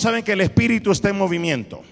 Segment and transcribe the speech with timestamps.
[0.00, 1.82] ¿Cuántos saben que el Espíritu está en movimiento?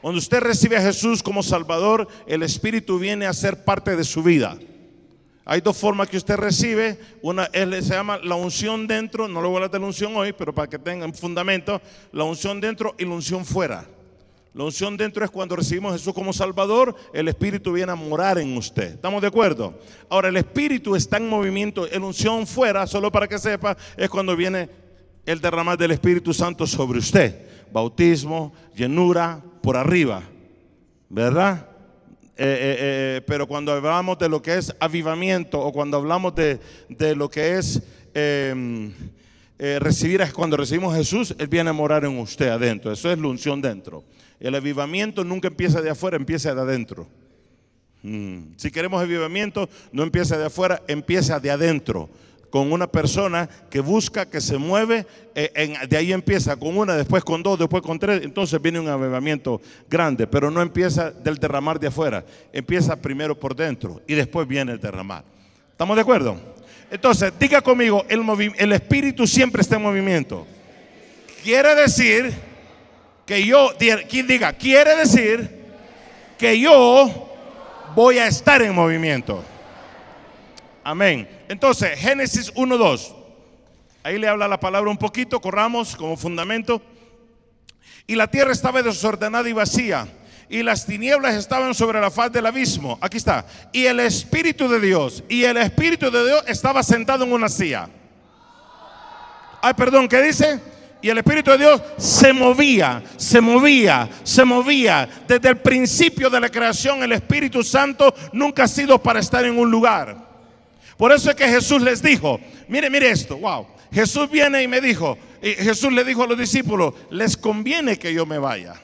[0.00, 4.22] Cuando usted recibe a Jesús como Salvador, el Espíritu viene a ser parte de su
[4.22, 4.56] vida.
[5.44, 7.00] Hay dos formas que usted recibe.
[7.20, 9.26] Una es, se llama la unción dentro.
[9.26, 11.82] No le voy a hablar de la unción hoy, pero para que tengan fundamento.
[12.12, 13.84] La unción dentro y la unción fuera.
[14.54, 18.38] La unción dentro es cuando recibimos a Jesús como Salvador, el Espíritu viene a morar
[18.38, 18.92] en usted.
[18.92, 19.80] ¿Estamos de acuerdo?
[20.08, 21.88] Ahora, el Espíritu está en movimiento.
[21.90, 24.81] La unción fuera, solo para que sepa, es cuando viene
[25.26, 27.46] el derramar del Espíritu Santo sobre usted.
[27.72, 30.22] Bautismo, llenura, por arriba.
[31.08, 31.68] ¿Verdad?
[32.36, 36.58] Eh, eh, eh, pero cuando hablamos de lo que es avivamiento o cuando hablamos de,
[36.88, 37.82] de lo que es
[38.14, 38.92] em,
[39.58, 42.90] recibir, cuando recibimos Jesús, Él viene a morar en usted adentro.
[42.90, 44.02] Eso es la unción dentro.
[44.40, 47.06] El avivamiento nunca empieza de afuera, empieza de adentro.
[48.02, 48.54] Mm.
[48.56, 52.10] Si queremos avivamiento, no empieza de afuera, empieza de adentro.
[52.52, 57.24] Con una persona que busca, que se mueve, eh, de ahí empieza con una, después
[57.24, 58.20] con dos, después con tres.
[58.22, 63.56] Entonces viene un avivamiento grande, pero no empieza del derramar de afuera, empieza primero por
[63.56, 65.24] dentro y después viene el derramar.
[65.70, 66.38] ¿Estamos de acuerdo?
[66.90, 68.22] Entonces, diga conmigo, el,
[68.58, 70.46] el espíritu siempre está en movimiento.
[71.42, 72.34] Quiere decir
[73.24, 73.70] que yo,
[74.10, 75.62] quien diga, quiere decir
[76.36, 77.30] que yo
[77.94, 79.42] voy a estar en movimiento.
[80.84, 81.26] Amén.
[81.52, 83.12] Entonces, Génesis 1.2.
[84.02, 86.80] Ahí le habla la palabra un poquito, corramos como fundamento.
[88.06, 90.08] Y la tierra estaba desordenada y vacía.
[90.48, 92.98] Y las tinieblas estaban sobre la faz del abismo.
[93.02, 93.44] Aquí está.
[93.70, 95.24] Y el Espíritu de Dios.
[95.28, 97.86] Y el Espíritu de Dios estaba sentado en una silla.
[99.60, 100.58] Ay, perdón, ¿qué dice?
[101.02, 105.06] Y el Espíritu de Dios se movía, se movía, se movía.
[105.28, 109.58] Desde el principio de la creación, el Espíritu Santo nunca ha sido para estar en
[109.58, 110.31] un lugar.
[110.96, 113.66] Por eso es que Jesús les dijo, mire, mire esto, wow.
[113.92, 118.14] Jesús viene y me dijo, y Jesús le dijo a los discípulos, les conviene que
[118.14, 118.74] yo me vaya.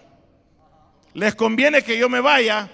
[1.14, 2.68] Les conviene que yo me vaya.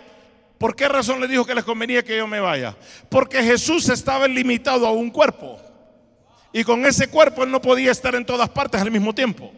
[0.58, 2.76] ¿Por qué razón le dijo que les convenía que yo me vaya?
[3.08, 5.60] Porque Jesús estaba limitado a un cuerpo.
[6.52, 9.52] Y con ese cuerpo él no podía estar en todas partes al mismo tiempo.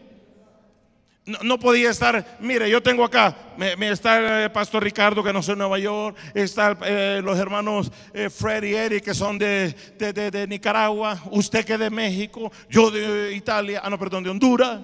[1.27, 5.43] No, podía estar, mire, yo tengo acá, me, está el eh, pastor Ricardo que no
[5.43, 9.75] soy de Nueva York, están eh, los hermanos eh, Fred y Eric que son de,
[9.99, 14.79] de, Nicaragua, usted que de México, yo de Italia, ah no, perdón, de Honduras.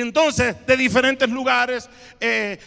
[0.00, 1.88] Entonces, de diferentes lugares,
[2.20, 2.58] eh,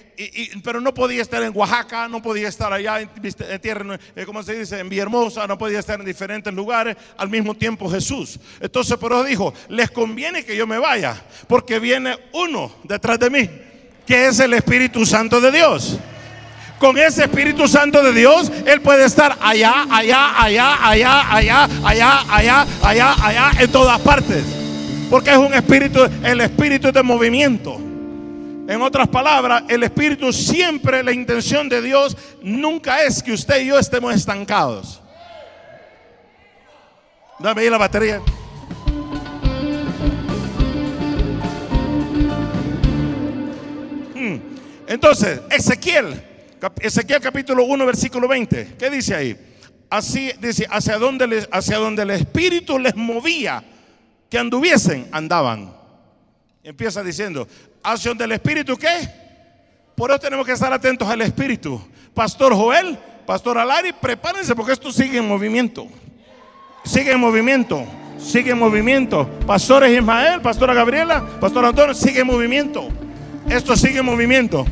[0.64, 3.10] pero no podía estar en Oaxaca, no podía estar allá en,
[3.60, 4.80] tierra, eh, ¿cómo se dice?
[4.80, 8.40] En Villahermosa, no podía estar en diferentes lugares al mismo tiempo Jesús.
[8.60, 13.50] Entonces, pero dijo, les conviene que yo me vaya, porque viene uno detrás de mí,
[14.06, 15.98] que es el Espíritu Santo de Dios.
[16.80, 22.26] Con ese Espíritu Santo de Dios, Él puede estar allá, allá, allá, allá, allá, allá,
[22.28, 24.61] allá, allá, allá, en todas partes.
[25.12, 27.76] Porque es un espíritu, el espíritu de movimiento.
[27.76, 33.66] En otras palabras, el espíritu siempre, la intención de Dios nunca es que usted y
[33.66, 35.02] yo estemos estancados.
[37.40, 38.22] Dame ahí la batería.
[44.16, 44.38] Hmm.
[44.88, 46.24] Entonces, Ezequiel,
[46.80, 49.38] Ezequiel capítulo 1, versículo 20, ¿qué dice ahí?
[49.90, 53.62] Así dice, hacia donde, hacia donde el espíritu les movía
[54.32, 55.74] que anduviesen, andaban.
[56.64, 57.46] Empieza diciendo,
[57.84, 58.88] acción del Espíritu, ¿qué?
[59.94, 61.82] Por eso tenemos que estar atentos al Espíritu.
[62.14, 65.86] Pastor Joel, Pastor Alari, prepárense porque esto sigue en movimiento.
[66.86, 67.86] Sigue en movimiento,
[68.18, 69.30] sigue en movimiento.
[69.46, 72.88] Pastores Ismael, Pastora Gabriela, Pastor Antonio, sigue en movimiento.
[73.50, 74.66] Esto sigue en movimiento.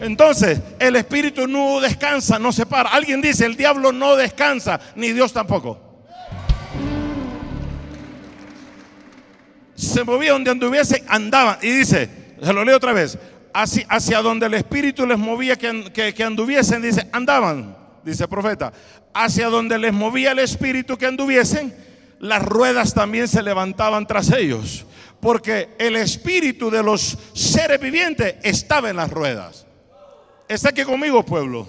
[0.00, 2.88] Entonces, el Espíritu no descansa, no se para.
[2.88, 5.91] Alguien dice, el diablo no descansa, ni Dios tampoco.
[9.82, 11.58] Se movía donde anduviese, andaban.
[11.60, 12.08] Y dice,
[12.40, 13.18] se lo leo otra vez,
[13.52, 18.72] hacia, hacia donde el Espíritu les movía que, que, anduviesen, dice, andaban, dice el profeta,
[19.12, 21.74] hacia donde les movía el Espíritu que anduviesen,
[22.20, 24.86] las ruedas también se levantaban tras ellos,
[25.20, 29.66] porque el Espíritu de los seres vivientes estaba en las ruedas.
[30.48, 31.66] Está aquí conmigo, pueblo.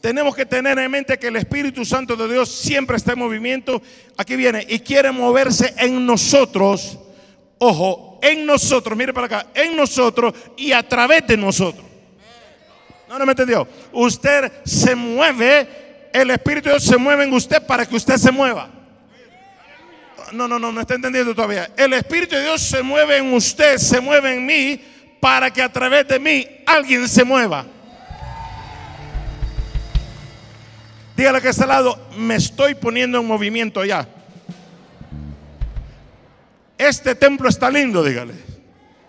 [0.00, 3.80] Tenemos que tener en mente que el Espíritu Santo de Dios siempre está en movimiento.
[4.16, 6.98] Aquí viene y quiere moverse en nosotros
[7.62, 11.84] ojo, en nosotros, mire para acá, en nosotros y a través de nosotros.
[13.08, 13.68] No, no me entendió.
[13.92, 18.32] Usted se mueve, el Espíritu de Dios se mueve en usted para que usted se
[18.32, 18.68] mueva.
[20.32, 21.70] No, no, no, no está entendiendo todavía.
[21.76, 24.80] El Espíritu de Dios se mueve en usted, se mueve en mí,
[25.20, 27.64] para que a través de mí alguien se mueva.
[31.14, 34.08] Dígale que a este lado, me estoy poniendo en movimiento ya.
[36.82, 38.34] Este templo está lindo, dígale.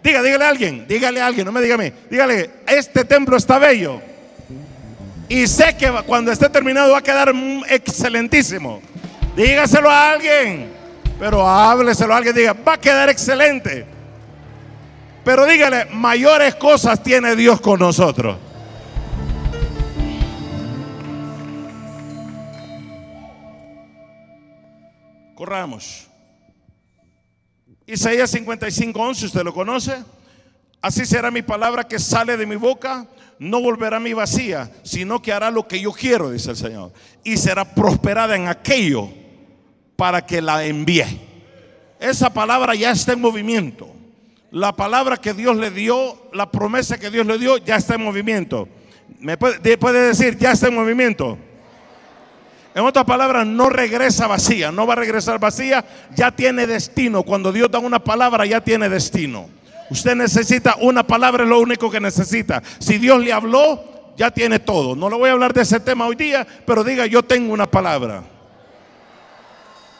[0.03, 1.91] Diga, dígale a alguien, dígale a alguien, no me diga a mí.
[2.07, 3.99] Dígale, este templo está bello.
[5.27, 7.33] Y sé que cuando esté terminado va a quedar
[7.67, 8.79] excelentísimo.
[9.35, 10.71] Dígaselo a alguien.
[11.17, 13.85] Pero hábleselo a alguien, diga, va a quedar excelente.
[15.25, 18.37] Pero dígale, mayores cosas tiene Dios con nosotros.
[25.33, 26.12] Corramos.
[27.85, 30.03] Isaías 55, 11, ¿usted lo conoce?
[30.81, 33.07] Así será mi palabra que sale de mi boca,
[33.39, 36.93] no volverá a mi vacía, sino que hará lo que yo quiero, dice el Señor.
[37.23, 39.09] Y será prosperada en aquello
[39.95, 41.21] para que la envíe.
[41.99, 43.89] Esa palabra ya está en movimiento.
[44.51, 48.03] La palabra que Dios le dio, la promesa que Dios le dio, ya está en
[48.03, 48.67] movimiento.
[49.19, 51.37] ¿Me puede, puede decir, ya está en movimiento?
[52.75, 55.85] En otras palabras, no regresa vacía, no va a regresar vacía,
[56.15, 57.23] ya tiene destino.
[57.23, 59.47] Cuando Dios da una palabra, ya tiene destino.
[59.91, 62.63] Usted necesita una palabra, es lo único que necesita.
[62.79, 64.95] Si Dios le habló, ya tiene todo.
[64.95, 67.69] No le voy a hablar de ese tema hoy día, pero diga, yo tengo una
[67.69, 68.23] palabra.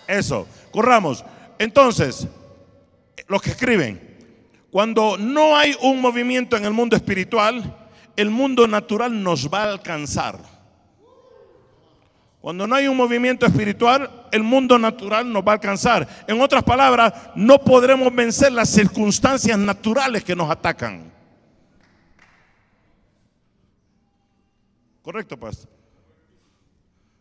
[0.07, 1.23] Eso, corramos.
[1.59, 2.27] Entonces,
[3.27, 4.17] los que escriben,
[4.71, 7.77] cuando no hay un movimiento en el mundo espiritual,
[8.15, 10.52] el mundo natural nos va a alcanzar.
[12.43, 16.25] Cuando no hay un movimiento espiritual, el mundo natural nos va a alcanzar.
[16.27, 21.09] En otras palabras, no podremos vencer las circunstancias naturales que nos atacan.
[25.01, 25.69] Correcto, pastor.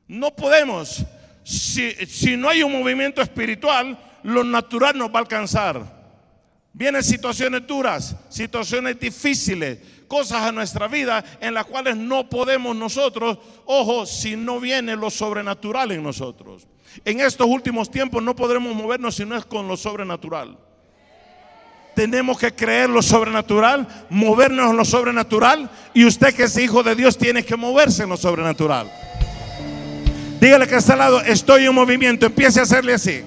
[0.09, 1.07] No podemos,
[1.45, 5.85] si, si no hay un movimiento espiritual, lo natural nos va a alcanzar.
[6.73, 9.79] Vienen situaciones duras, situaciones difíciles,
[10.13, 15.09] cosas a nuestra vida en las cuales no podemos nosotros, ojo, si no viene lo
[15.09, 16.67] sobrenatural en nosotros.
[17.03, 20.59] En estos últimos tiempos no podremos movernos si no es con lo sobrenatural.
[21.97, 26.95] Tenemos que creer lo sobrenatural, movernos en lo sobrenatural y usted que es hijo de
[26.95, 28.93] Dios tiene que moverse en lo sobrenatural.
[30.39, 33.23] Dígale que está al lado, estoy en movimiento, empiece a hacerle así.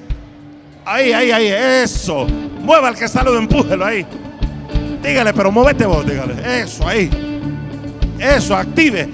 [0.85, 2.27] Ahí, ahí, ahí, eso.
[2.59, 4.05] Mueva al que está al lado, empújelo ahí.
[5.05, 6.61] Dígale, pero muévete vos, dígale.
[6.61, 7.09] Eso, ahí.
[8.19, 9.07] Eso, active.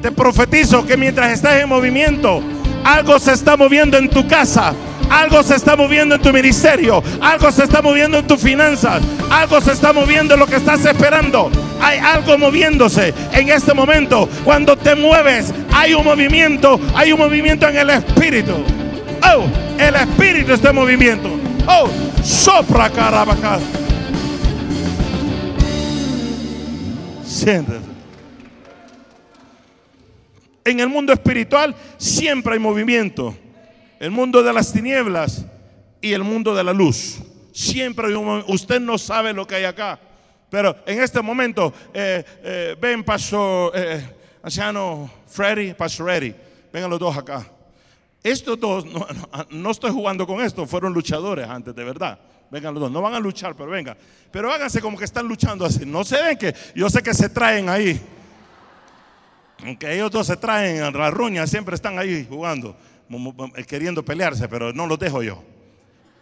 [0.00, 2.42] Te profetizo que mientras estás en movimiento,
[2.84, 4.72] algo se está moviendo en tu casa.
[5.10, 7.02] Algo se está moviendo en tu ministerio.
[7.20, 9.02] Algo se está moviendo en tus finanzas.
[9.30, 11.50] Algo se está moviendo en lo que estás esperando.
[11.82, 14.26] Hay algo moviéndose en este momento.
[14.42, 16.80] Cuando te mueves, hay un movimiento.
[16.94, 18.54] Hay un movimiento en el espíritu.
[19.22, 19.44] Oh,
[19.78, 21.28] el espíritu está en movimiento.
[21.66, 21.88] Oh,
[22.22, 22.90] sopra
[30.64, 33.36] En el mundo espiritual siempre hay movimiento.
[33.98, 35.44] El mundo de las tinieblas
[36.00, 37.18] y el mundo de la luz.
[37.52, 39.98] Siempre hay un Usted no sabe lo que hay acá.
[40.48, 44.04] Pero en este momento, eh, eh, ven, Pastor eh,
[44.42, 46.36] Anciano Freddy, Pastor Eddie.
[46.72, 47.46] Vengan los dos acá.
[48.22, 49.06] Estos dos, no,
[49.50, 52.18] no, estoy jugando con esto, fueron luchadores antes, de verdad.
[52.54, 53.96] Vengan los dos, no van a luchar, pero venga.
[54.30, 55.84] Pero háganse como que están luchando así.
[55.84, 58.00] No se ven que, yo sé que se traen ahí.
[59.64, 62.76] Aunque ellos dos se traen la ruña, siempre están ahí jugando,
[63.66, 65.42] queriendo pelearse, pero no los dejo yo.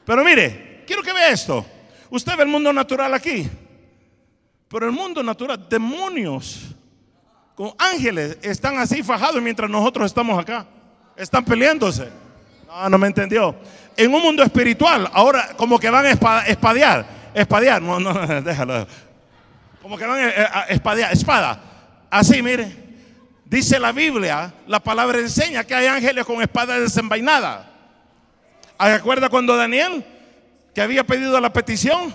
[0.07, 1.67] Pero mire, quiero que vea esto.
[2.09, 3.47] Usted ve el mundo natural aquí.
[4.69, 6.75] Pero el mundo natural, demonios
[7.55, 10.67] con ángeles están así fajados mientras nosotros estamos acá.
[11.15, 12.22] Están peleándose.
[12.73, 13.55] No, no me entendió
[13.97, 16.11] en un mundo espiritual, ahora como que van a
[16.47, 18.87] espadear, espadear, no, no, déjalo.
[19.81, 21.61] Como que van a espadear, espada.
[22.11, 22.83] Así, mire.
[23.45, 27.69] Dice la Biblia, la palabra enseña que hay ángeles con espada desenvainada.
[28.79, 30.03] ¿Recuerda cuando Daniel,
[30.75, 32.15] que había pedido la petición?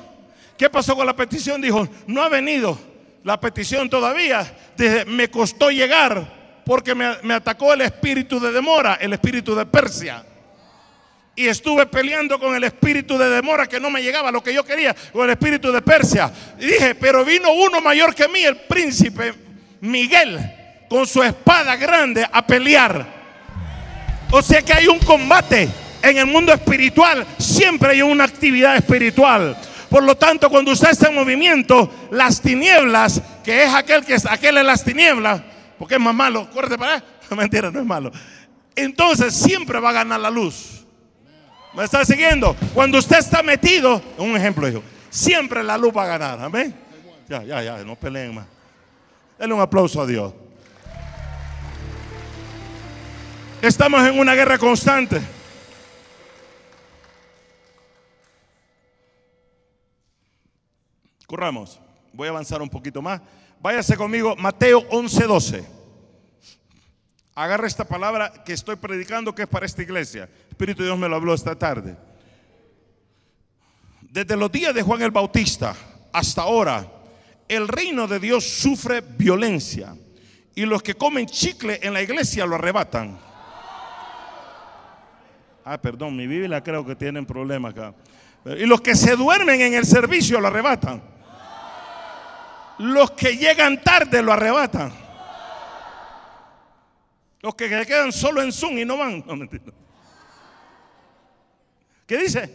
[0.57, 1.61] ¿Qué pasó con la petición?
[1.61, 2.79] Dijo, no ha venido
[3.23, 4.51] la petición todavía.
[4.75, 10.23] Dice, me costó llegar porque me atacó el espíritu de demora, el espíritu de Persia
[11.37, 14.65] y estuve peleando con el espíritu de demora que no me llegaba lo que yo
[14.65, 16.31] quería, con el espíritu de Persia.
[16.59, 19.35] Y dije, pero vino uno mayor que mí, el príncipe
[19.81, 20.39] Miguel,
[20.89, 23.05] con su espada grande a pelear.
[24.31, 25.69] O sea que hay un combate
[26.01, 29.55] en el mundo espiritual, siempre hay una actividad espiritual.
[29.91, 34.25] Por lo tanto, cuando usted está en movimiento, las tinieblas, que es aquel que es
[34.25, 35.39] aquel en las tinieblas,
[35.77, 37.03] porque es más malo, para allá.
[37.35, 38.11] Mentira, no es malo.
[38.75, 40.76] Entonces siempre va a ganar la luz.
[41.73, 42.55] ¿Me está siguiendo?
[42.73, 46.41] Cuando usted está metido, un ejemplo, hijo, siempre la luz va a ganar.
[46.41, 46.73] Amén.
[47.27, 48.47] Ya, ya, ya, no peleen más.
[49.37, 50.33] Denle un aplauso a Dios.
[53.61, 55.21] Estamos en una guerra constante.
[61.27, 61.79] Corramos.
[62.13, 63.21] Voy a avanzar un poquito más.
[63.59, 65.76] Váyase conmigo, Mateo 11:12.
[67.37, 70.27] Agarra esta palabra que estoy predicando que es para esta iglesia.
[70.49, 71.95] Espíritu de Dios me lo habló esta tarde.
[74.01, 75.75] Desde los días de Juan el Bautista
[76.11, 76.91] hasta ahora,
[77.47, 79.95] el reino de Dios sufre violencia
[80.55, 83.19] y los que comen chicle en la iglesia lo arrebatan.
[85.63, 87.93] Ah, perdón, mi Biblia creo que tienen problemas acá.
[88.45, 91.03] Y los que se duermen en el servicio lo arrebatan.
[92.79, 95.06] Los que llegan tarde lo arrebatan.
[97.47, 99.23] Los que quedan solo en Zoom y no van.
[99.25, 99.47] No.
[102.05, 102.51] ¿Qué dice?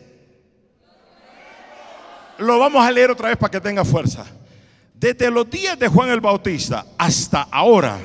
[2.37, 4.27] Lo vamos a leer otra vez para que tenga fuerza.
[4.93, 8.01] Desde los días de Juan el Bautista hasta ahora,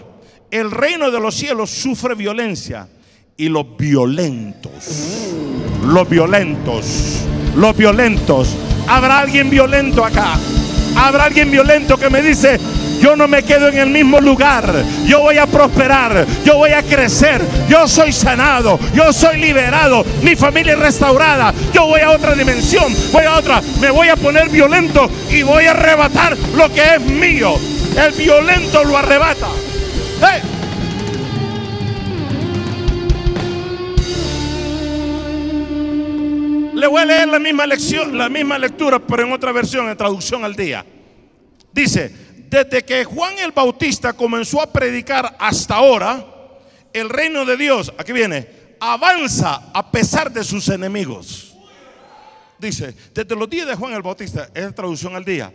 [0.50, 2.88] el reino de los cielos sufre violencia
[3.36, 5.34] y los violentos,
[5.84, 7.26] los violentos,
[7.58, 8.56] los violentos.
[8.88, 10.40] ¿Habrá alguien violento acá?
[10.96, 12.58] Habrá alguien violento que me dice,
[13.08, 14.84] yo no me quedo en el mismo lugar.
[15.06, 16.26] Yo voy a prosperar.
[16.44, 17.42] Yo voy a crecer.
[17.70, 18.78] Yo soy sanado.
[18.94, 20.04] Yo soy liberado.
[20.24, 21.54] Mi familia es restaurada.
[21.72, 22.94] Yo voy a otra dimensión.
[23.14, 23.62] Voy a otra.
[23.80, 27.54] Me voy a poner violento y voy a arrebatar lo que es mío.
[27.96, 29.48] El violento lo arrebata.
[36.74, 39.96] Le voy a leer la misma lección, la misma lectura, pero en otra versión, en
[39.96, 40.86] traducción al día.
[41.72, 46.26] Dice, desde que Juan el Bautista comenzó a predicar hasta ahora,
[46.94, 51.56] el reino de Dios, aquí viene, avanza a pesar de sus enemigos.
[52.58, 55.52] Dice, desde los días de Juan el Bautista, es traducción al día,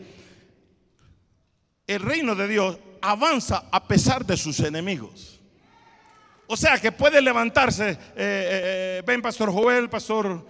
[1.86, 5.40] el reino de Dios avanza a pesar de sus enemigos.
[6.46, 10.46] O sea que puede levantarse, eh, eh, eh, ven Pastor Joel, Pastor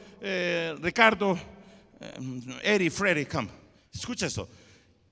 [0.81, 1.39] Ricardo,
[2.63, 3.49] Eri, Freddy, come.
[3.93, 4.49] Escucha esto.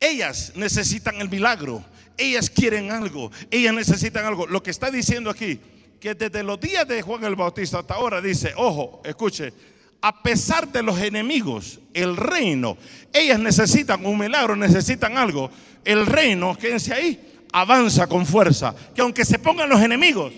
[0.00, 1.84] Ellas necesitan el milagro,
[2.16, 4.46] ellas quieren algo, ellas necesitan algo.
[4.46, 5.60] Lo que está diciendo aquí,
[6.00, 9.52] que desde los días de Juan el Bautista hasta ahora dice, ojo, escuche,
[10.00, 12.78] a pesar de los enemigos, el reino,
[13.12, 15.50] ellas necesitan un milagro, necesitan algo.
[15.84, 18.74] El reino, quédense ahí, avanza con fuerza.
[18.94, 20.32] Que aunque se pongan los enemigos,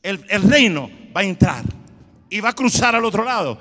[0.00, 1.64] el, el reino va a entrar
[2.30, 3.58] y va a cruzar al otro lado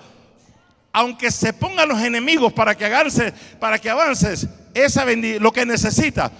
[0.98, 5.06] aunque se pongan los enemigos para que avance, para que avances, esa
[5.40, 6.32] lo que necesita,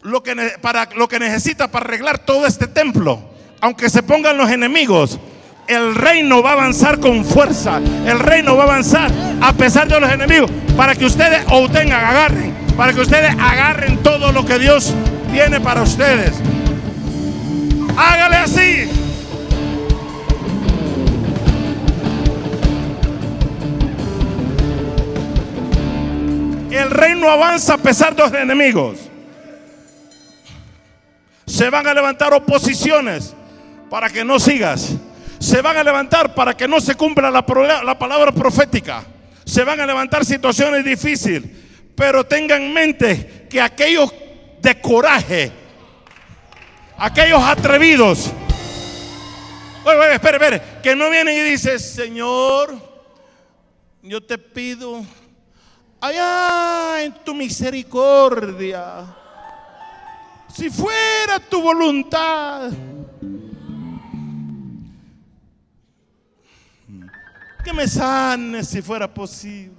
[0.00, 3.20] lo que, para, lo que necesita para arreglar todo este templo,
[3.60, 5.20] aunque se pongan los enemigos,
[5.66, 9.12] el reino va a avanzar con fuerza, el reino va a avanzar
[9.42, 14.32] a pesar de los enemigos, para que ustedes obtengan, agarren, para que ustedes agarren todo
[14.32, 14.94] lo que Dios
[15.30, 16.32] tiene para ustedes.
[17.94, 19.07] Hágale así.
[26.70, 28.98] El reino avanza a pesar de los enemigos.
[31.46, 33.34] Se van a levantar oposiciones
[33.88, 34.94] para que no sigas.
[35.38, 39.04] Se van a levantar para que no se cumpla la, palabra profética.
[39.44, 41.44] Se van a levantar situaciones difíciles.
[41.94, 44.12] Pero tengan en mente que aquellos
[44.60, 45.50] de coraje,
[46.98, 48.30] aquellos atrevidos,
[49.84, 52.76] oye, oye, que no vienen y dicen, Señor,
[54.02, 55.04] yo te pido
[56.00, 59.04] allá en tu misericordia,
[60.54, 62.70] si fuera tu voluntad,
[67.64, 69.76] que me sanes si fuera posible.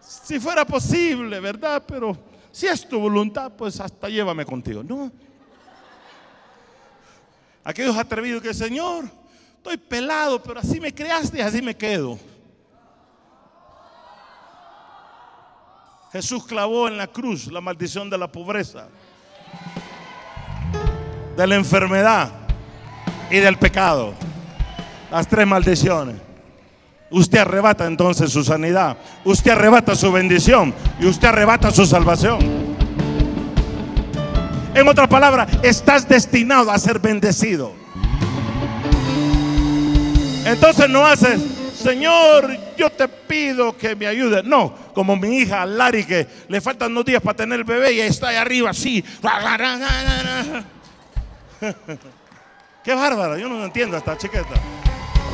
[0.00, 1.82] Si fuera posible, ¿verdad?
[1.86, 2.16] Pero
[2.50, 4.82] si es tu voluntad, pues hasta llévame contigo.
[4.82, 5.10] No.
[7.62, 9.10] Aquellos atrevidos que, Señor,
[9.56, 12.18] estoy pelado, pero así me creaste y así me quedo.
[16.12, 18.86] Jesús clavó en la cruz la maldición de la pobreza,
[21.36, 22.30] de la enfermedad
[23.30, 24.14] y del pecado.
[25.10, 26.16] Las tres maldiciones.
[27.10, 32.38] Usted arrebata entonces su sanidad, usted arrebata su bendición y usted arrebata su salvación.
[34.74, 37.72] En otra palabra, estás destinado a ser bendecido.
[40.44, 41.40] Entonces no haces
[41.86, 44.42] Señor, yo te pido que me ayude.
[44.42, 48.00] No, como mi hija Lari, que le faltan dos días para tener el bebé y
[48.00, 49.02] está ahí arriba así.
[52.82, 54.54] Qué bárbaro, yo no entiendo esta chiqueta.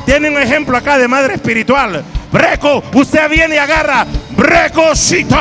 [0.05, 2.03] Tiene un ejemplo acá de madre espiritual.
[2.31, 4.05] Breco, usted viene y agarra.
[4.31, 4.91] Breco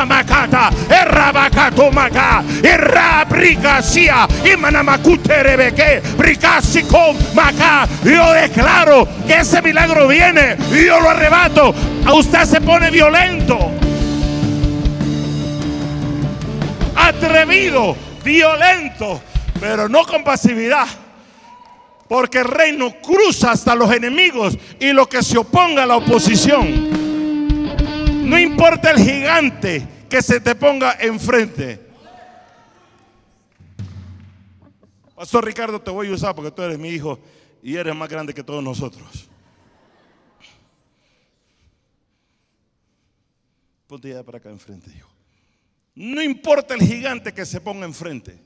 [0.06, 0.70] macata.
[0.88, 2.42] Errabacato maca.
[2.62, 4.28] Errabricacia.
[4.44, 6.02] Y manamacute rebeque.
[6.16, 7.88] Bricasico maca.
[8.04, 10.56] Yo declaro que ese milagro viene.
[10.70, 11.74] Yo lo arrebato.
[12.06, 13.72] A usted se pone violento.
[17.08, 19.20] atrevido, violento,
[19.60, 20.86] pero no con pasividad.
[22.12, 26.90] Porque el reino cruza hasta los enemigos y lo que se oponga a la oposición.
[28.28, 31.80] No importa el gigante que se te ponga enfrente.
[35.16, 37.18] Pastor Ricardo, te voy a usar porque tú eres mi hijo
[37.62, 39.26] y eres más grande que todos nosotros.
[43.86, 45.08] Ponte ya para acá enfrente, hijo.
[45.94, 48.38] No importa el gigante que se ponga enfrente.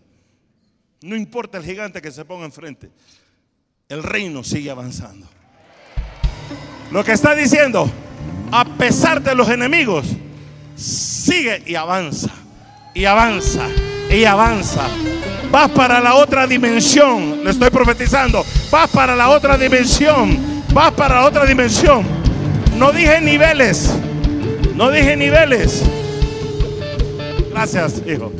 [1.02, 2.92] No importa el gigante que se ponga enfrente.
[3.88, 5.28] El reino sigue avanzando.
[6.90, 7.88] Lo que está diciendo,
[8.50, 10.08] a pesar de los enemigos,
[10.74, 12.30] sigue y avanza.
[12.94, 13.68] Y avanza.
[14.10, 14.88] Y avanza.
[15.52, 17.44] Vas para la otra dimensión.
[17.44, 18.44] Le estoy profetizando.
[18.72, 20.64] Vas para la otra dimensión.
[20.74, 22.04] Vas para la otra dimensión.
[22.76, 23.94] No dije niveles.
[24.74, 25.84] No dije niveles.
[27.52, 28.32] Gracias, hijo.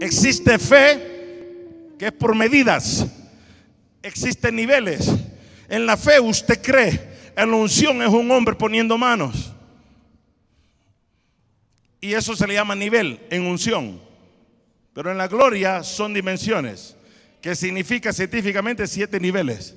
[0.00, 3.06] Existe fe que es por medidas.
[4.02, 5.10] Existen niveles.
[5.68, 7.10] En la fe usted cree.
[7.36, 9.52] En la unción es un hombre poniendo manos.
[12.00, 14.00] Y eso se le llama nivel en unción.
[14.94, 16.96] Pero en la gloria son dimensiones,
[17.40, 19.74] que significa científicamente siete niveles.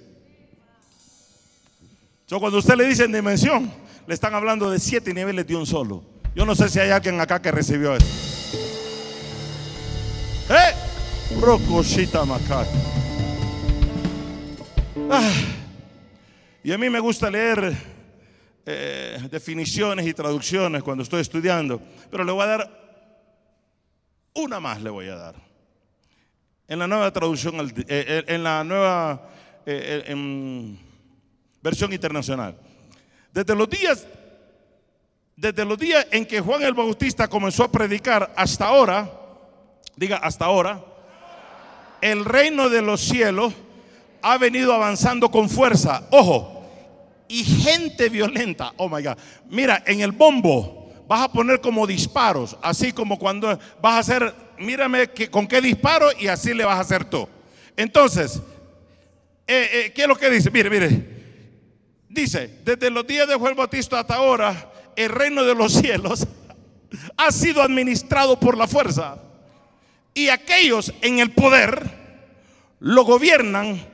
[2.25, 3.71] So, cuando usted le dice en dimensión,
[4.07, 6.03] le están hablando de siete niveles de un solo.
[6.35, 8.07] Yo no sé si hay alguien acá que recibió eso.
[10.49, 11.39] ¡Eh!
[11.39, 12.23] Rocosita.
[15.15, 15.31] Ah.
[16.63, 17.71] Y a mí me gusta leer
[18.65, 21.79] eh, definiciones y traducciones cuando estoy estudiando,
[22.09, 22.81] pero le voy a dar
[24.33, 25.35] una más, le voy a dar.
[26.67, 29.29] En la nueva traducción, eh, eh, en la nueva
[31.61, 32.57] versión internacional.
[33.31, 34.07] Desde los días,
[35.35, 39.11] desde los días en que Juan el Bautista comenzó a predicar hasta ahora,
[39.95, 40.83] diga hasta ahora,
[42.01, 43.53] el reino de los cielos
[44.23, 46.07] ha venido avanzando con fuerza.
[46.09, 46.65] Ojo,
[47.27, 48.73] y gente violenta.
[48.77, 49.17] Oh my God.
[49.49, 54.33] Mira, en el bombo vas a poner como disparos, así como cuando vas a hacer,
[54.57, 57.27] mírame que, con qué disparo y así le vas a hacer tú.
[57.75, 58.41] Entonces,
[59.45, 60.49] eh, eh, ¿qué es lo que dice?
[60.49, 61.13] Mire, mire.
[62.07, 66.27] Dice, desde los días de Juan Bautista hasta ahora, el reino de los cielos
[67.17, 69.17] ha sido administrado por la fuerza.
[70.13, 71.81] Y aquellos en el poder
[72.79, 73.92] lo gobiernan.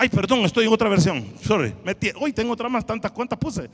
[0.00, 1.30] Ay, perdón, estoy en otra versión.
[1.42, 1.74] Sorry.
[2.18, 3.68] Hoy tengo otra más, tantas cuantas puse.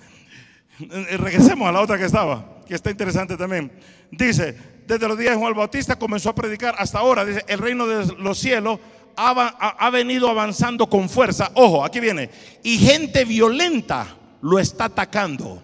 [0.80, 3.70] Eh, regresemos a la otra que estaba, que está interesante también.
[4.10, 4.58] Dice,
[4.88, 7.24] desde los días de Juan Bautista comenzó a predicar hasta ahora.
[7.24, 8.80] Dice, el reino de los cielos
[9.16, 11.52] ha, venido avanzando con fuerza.
[11.54, 12.28] Ojo, aquí viene.
[12.64, 14.08] Y gente violenta
[14.42, 15.62] lo está atacando.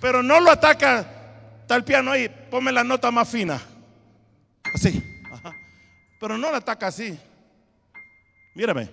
[0.00, 3.60] Pero no lo ataca tal piano ahí, ponme la nota más fina.
[4.72, 5.02] Así.
[6.18, 7.18] Pero no lo ataca así.
[8.54, 8.88] Mírame.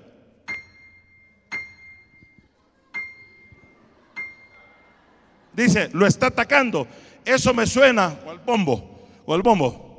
[5.54, 6.88] Dice, lo está atacando.
[7.24, 9.94] Eso me suena, o el bombo, o el bombo.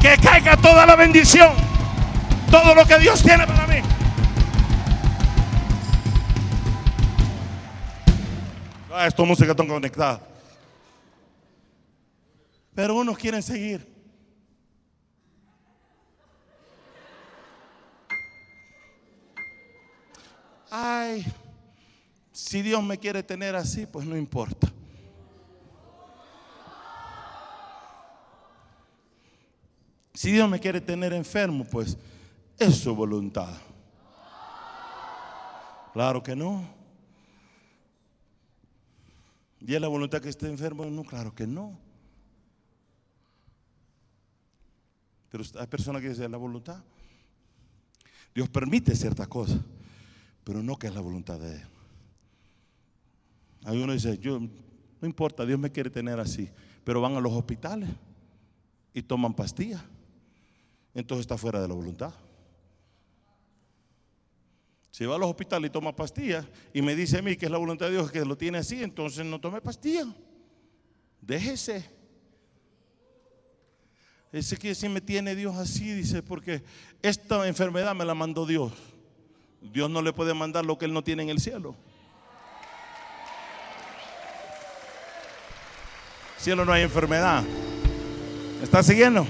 [0.00, 1.52] Que caiga toda la bendición.
[2.50, 3.76] Todo lo que Dios tiene para mí.
[8.92, 10.31] Ah, esto música está conectada.
[12.74, 13.86] Pero unos quieren seguir.
[20.70, 21.26] Ay,
[22.32, 24.72] si Dios me quiere tener así, pues no importa.
[30.14, 31.98] Si Dios me quiere tener enfermo, pues
[32.58, 33.52] es su voluntad.
[35.92, 36.64] Claro que no.
[39.60, 40.86] ¿Y es la voluntad que esté enfermo?
[40.86, 41.78] No, claro que no.
[45.32, 46.84] Pero hay personas que dicen la voluntad.
[48.32, 49.58] Dios permite ciertas cosas,
[50.44, 51.62] pero no que es la voluntad de Él.
[53.64, 56.48] Hay uno dice, yo no importa, Dios me quiere tener así,
[56.84, 57.90] pero van a los hospitales
[58.94, 59.82] y toman pastillas
[60.94, 62.12] entonces está fuera de la voluntad.
[64.90, 67.50] Si va a los hospitales y toma pastillas y me dice a mí que es
[67.50, 70.08] la voluntad de Dios que lo tiene así, entonces no tome pastillas.
[71.20, 72.01] Déjese.
[74.32, 76.62] Ese que si me tiene Dios así, dice, porque
[77.02, 78.72] esta enfermedad me la mandó Dios.
[79.60, 81.76] Dios no le puede mandar lo que Él no tiene en el cielo.
[86.38, 87.44] Cielo no hay enfermedad.
[88.62, 89.26] ¿Está siguiendo?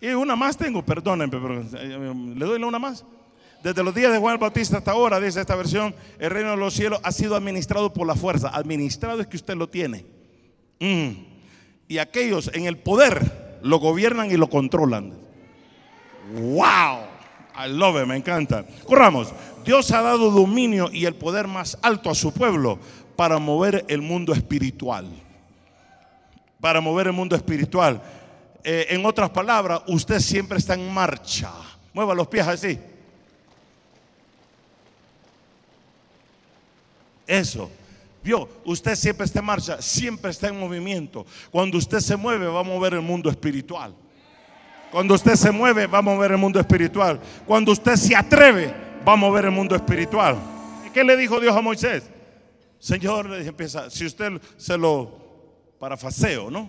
[0.00, 3.04] Y una más tengo, perdónenme, pero eh, le doy una más.
[3.62, 6.56] Desde los días de Juan el Bautista hasta ahora, dice esta versión, el reino de
[6.56, 8.48] los cielos ha sido administrado por la fuerza.
[8.48, 10.04] Administrado es que usted lo tiene.
[10.80, 11.35] Mm.
[11.88, 15.12] Y aquellos en el poder lo gobiernan y lo controlan.
[16.32, 17.06] ¡Wow!
[17.58, 18.64] I love it, me encanta.
[18.84, 19.32] Corramos.
[19.64, 22.78] Dios ha dado dominio y el poder más alto a su pueblo
[23.16, 25.06] para mover el mundo espiritual.
[26.60, 28.02] Para mover el mundo espiritual.
[28.62, 31.50] Eh, en otras palabras, usted siempre está en marcha.
[31.94, 32.78] Mueva los pies así.
[37.26, 37.70] Eso.
[38.26, 41.24] Vio, usted siempre está en marcha, siempre está en movimiento.
[41.48, 43.94] Cuando usted se mueve, va a mover el mundo espiritual.
[44.90, 47.20] Cuando usted se mueve, va a mover el mundo espiritual.
[47.46, 48.74] Cuando usted se atreve,
[49.06, 50.36] va a mover el mundo espiritual.
[50.84, 52.10] ¿Y qué le dijo Dios a Moisés?
[52.80, 56.68] Señor, le empieza, si usted se lo parafaseo, ¿no?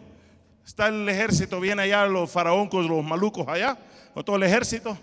[0.64, 3.76] Está el ejército, viene allá los faraoncos, los malucos allá,
[4.14, 4.96] con todo el ejército,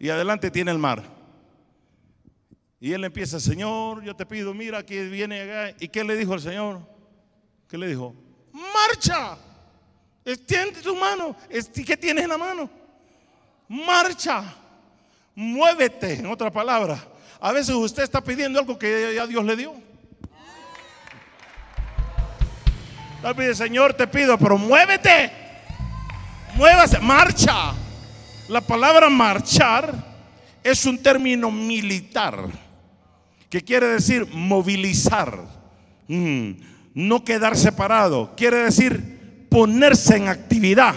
[0.00, 1.17] y adelante tiene el mar.
[2.80, 5.76] Y él empieza, Señor, yo te pido, mira que viene acá.
[5.80, 6.80] ¿Y qué le dijo el Señor?
[7.68, 8.14] ¿Qué le dijo?
[8.52, 9.36] Marcha.
[10.24, 11.34] Extiende tu mano.
[11.48, 12.70] ¿Qué tienes en la mano?
[13.66, 14.54] Marcha.
[15.34, 17.04] Muévete, en otra palabra.
[17.40, 19.74] A veces usted está pidiendo algo que ya Dios le dio.
[23.22, 25.32] Tal vez, Señor, te pido, pero muévete.
[26.54, 27.72] Muévase, marcha.
[28.48, 29.92] La palabra marchar
[30.62, 32.67] es un término militar
[33.48, 35.38] que quiere decir movilizar.
[36.08, 38.32] No quedar separado.
[38.36, 40.94] Quiere decir ponerse en actividad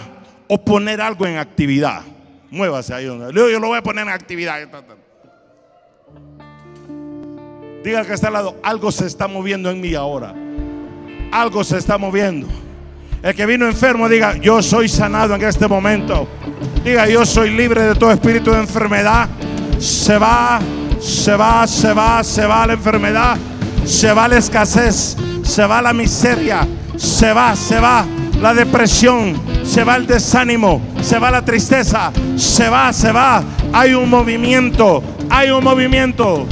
[0.48, 2.02] o poner algo en actividad.
[2.50, 3.32] Muévase ahí donde.
[3.32, 4.58] Yo lo voy a poner en actividad.
[7.82, 10.34] Diga que está al lado, algo se está moviendo en mí ahora.
[11.32, 12.46] Algo se está moviendo.
[13.22, 16.28] El que vino enfermo diga, yo soy sanado en este momento.
[16.84, 19.28] Diga, yo soy libre de todo espíritu de enfermedad.
[19.78, 20.60] Se va,
[21.02, 23.36] se va, se va, se va la enfermedad.
[23.84, 25.16] Se va la escasez.
[25.42, 26.66] Se va la miseria.
[26.96, 28.06] Se va, se va
[28.42, 33.42] la depresión, se va el desánimo, se va la tristeza, se va, se va.
[33.72, 36.46] Hay un movimiento, hay un movimiento.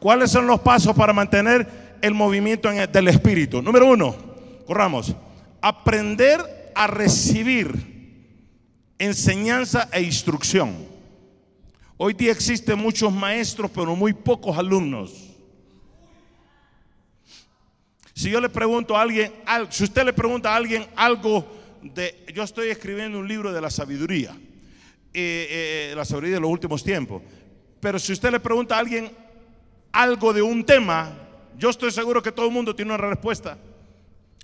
[0.00, 3.62] ¿Cuáles son los pasos para mantener el movimiento del espíritu?
[3.62, 4.16] Número uno,
[4.66, 5.14] corramos.
[5.62, 8.18] Aprender a recibir
[8.98, 10.87] enseñanza e instrucción.
[12.00, 15.34] Hoy día existen muchos maestros, pero muy pocos alumnos.
[18.14, 19.32] Si yo le pregunto a alguien,
[19.70, 21.44] si usted le pregunta a alguien algo
[21.82, 24.30] de, yo estoy escribiendo un libro de la sabiduría,
[25.12, 27.20] eh, eh, la sabiduría de los últimos tiempos,
[27.80, 29.10] pero si usted le pregunta a alguien
[29.90, 31.18] algo de un tema,
[31.58, 33.58] yo estoy seguro que todo el mundo tiene una respuesta,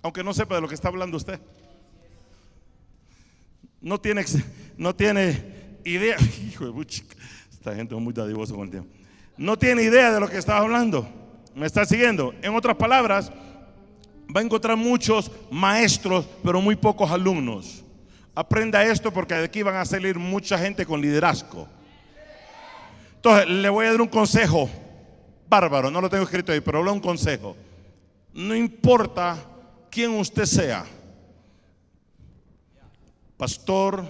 [0.02, 1.38] aunque no sepa de lo que está hablando usted.
[3.80, 4.24] No tiene,
[4.76, 6.16] no tiene idea,
[6.48, 6.72] hijo de
[7.64, 8.90] esta gente es muy dadivosa con el tiempo.
[9.38, 11.08] No tiene idea de lo que está hablando.
[11.54, 12.34] ¿Me está siguiendo?
[12.42, 13.32] En otras palabras,
[14.24, 17.82] va a encontrar muchos maestros, pero muy pocos alumnos.
[18.34, 21.66] Aprenda esto porque de aquí van a salir mucha gente con liderazgo.
[23.16, 24.68] Entonces, le voy a dar un consejo
[25.48, 27.56] bárbaro, no lo tengo escrito ahí, pero hablo un consejo.
[28.34, 29.38] No importa
[29.90, 30.84] quién usted sea,
[33.38, 34.04] pastor,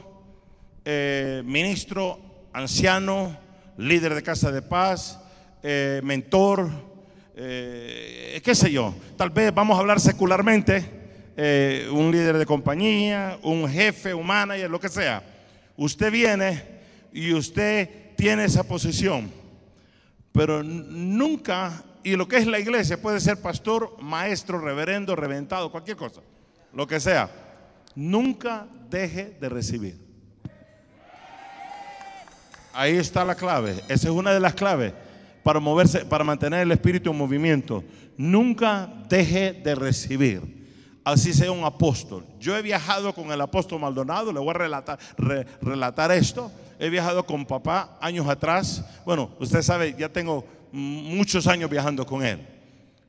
[0.85, 2.19] eh, ministro,
[2.53, 3.44] anciano,
[3.77, 5.19] líder de casa de paz,
[5.63, 6.71] eh, mentor,
[7.37, 10.85] eh, qué sé yo, tal vez vamos a hablar secularmente,
[11.37, 15.23] eh, un líder de compañía, un jefe, un manager, lo que sea.
[15.77, 16.63] Usted viene
[17.13, 19.33] y usted tiene esa posición,
[20.31, 25.97] pero nunca, y lo que es la iglesia puede ser pastor, maestro, reverendo, reventado, cualquier
[25.97, 26.21] cosa,
[26.73, 27.31] lo que sea,
[27.97, 30.04] nunca deje de recibir.
[32.75, 34.93] Ahí está la clave, esa es una de las claves
[35.45, 37.85] para moverse, para mantener el espíritu en movimiento.
[38.17, 40.65] Nunca deje de recibir.
[41.05, 42.25] Así sea un apóstol.
[42.41, 44.99] Yo he viajado con el apóstol Maldonado, le voy a
[45.61, 46.51] relatar, esto.
[46.79, 48.83] He viajado con papá años atrás.
[49.05, 52.41] Bueno, usted sabe, ya tengo muchos años viajando con él.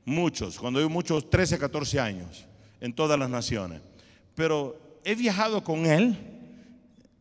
[0.04, 2.44] Muchos, cuando digo muchos, 13, 14 años
[2.80, 3.80] en todas las naciones.
[4.34, 6.16] Pero he viajado con él,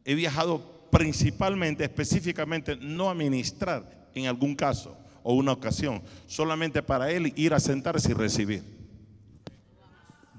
[0.04, 7.12] he viajado principalmente, específicamente, no a ministrar en algún caso, o una ocasión, solamente para
[7.12, 8.64] él ir a sentarse y recibir.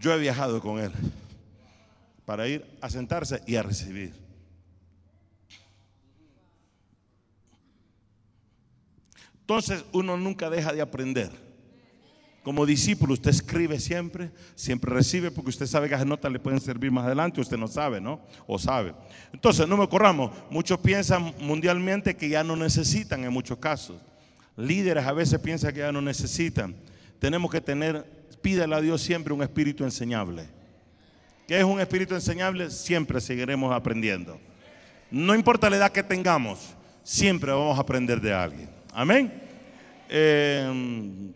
[0.00, 0.92] Yo he viajado con él
[2.24, 4.14] para ir a sentarse y a recibir.
[9.40, 11.45] Entonces uno nunca deja de aprender.
[12.46, 16.60] Como discípulo, usted escribe siempre, siempre recibe, porque usted sabe que esas notas le pueden
[16.60, 18.20] servir más adelante, usted no sabe, ¿no?
[18.46, 18.94] O sabe.
[19.32, 20.30] Entonces, no me corramos.
[20.48, 24.00] Muchos piensan mundialmente que ya no necesitan en muchos casos.
[24.56, 26.76] Líderes a veces piensan que ya no necesitan.
[27.18, 28.04] Tenemos que tener,
[28.42, 30.44] pídele a Dios siempre un espíritu enseñable.
[31.48, 32.70] ¿Qué es un espíritu enseñable?
[32.70, 34.38] Siempre seguiremos aprendiendo.
[35.10, 38.70] No importa la edad que tengamos, siempre vamos a aprender de alguien.
[38.92, 39.32] Amén.
[40.08, 41.32] Eh,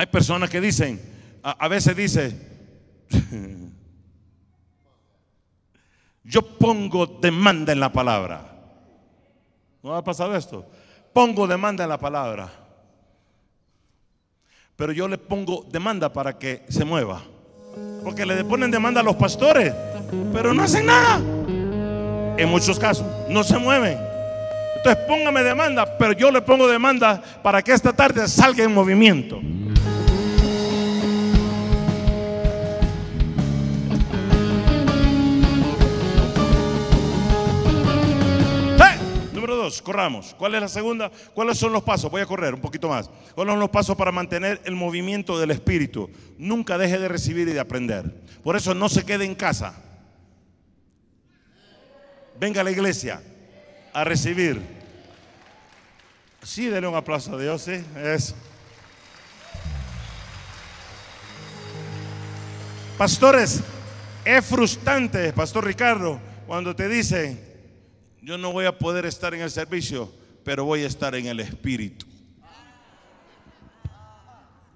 [0.00, 0.98] hay personas que dicen,
[1.42, 2.34] a, veces dice,
[6.24, 8.50] yo pongo demanda en la palabra.
[9.82, 10.64] ¿No ha pasado esto?
[11.12, 12.50] Pongo demanda en la palabra.
[14.74, 17.20] Pero yo le pongo demanda para que se mueva.
[18.02, 19.74] Porque le ponen demanda a los pastores,
[20.32, 21.18] pero no hacen nada.
[22.38, 23.98] En muchos casos, no se mueven.
[24.78, 29.42] Entonces póngame demanda, pero yo le pongo demanda para que esta tarde salga en movimiento.
[39.82, 40.34] Corramos.
[40.38, 41.10] ¿Cuál es la segunda?
[41.34, 42.10] ¿Cuáles son los pasos?
[42.10, 43.10] Voy a correr un poquito más.
[43.34, 46.10] ¿Cuáles son los pasos para mantener el movimiento del Espíritu?
[46.38, 48.22] Nunca deje de recibir y de aprender.
[48.42, 49.74] Por eso no se quede en casa.
[52.38, 53.22] Venga a la iglesia
[53.92, 54.60] a recibir.
[56.42, 58.34] Sí, denle un aplauso a Dios, sí, eso.
[62.96, 63.60] Pastores,
[64.24, 67.49] es frustrante, Pastor Ricardo, cuando te dicen,
[68.22, 70.12] yo no voy a poder estar en el servicio,
[70.44, 72.06] pero voy a estar en el espíritu.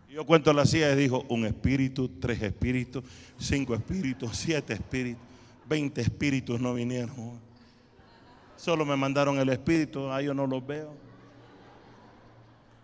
[0.09, 3.02] Yo cuento la silla y dijo, un espíritu, tres espíritus,
[3.37, 5.20] cinco espíritus, siete espíritus,
[5.68, 7.40] veinte espíritus no vinieron.
[8.57, 10.94] Solo me mandaron el espíritu, ahí yo no los veo.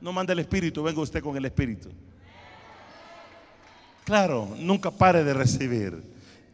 [0.01, 1.90] No mande el espíritu, venga usted con el espíritu.
[4.05, 6.03] Claro, nunca pare de recibir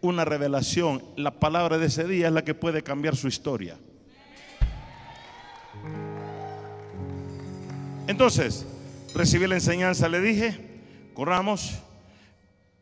[0.02, 1.02] una revelación.
[1.16, 3.78] La palabra de ese día es la que puede cambiar su historia.
[8.06, 8.64] Entonces,
[9.14, 10.58] recibí la enseñanza, le dije,
[11.12, 11.78] corramos.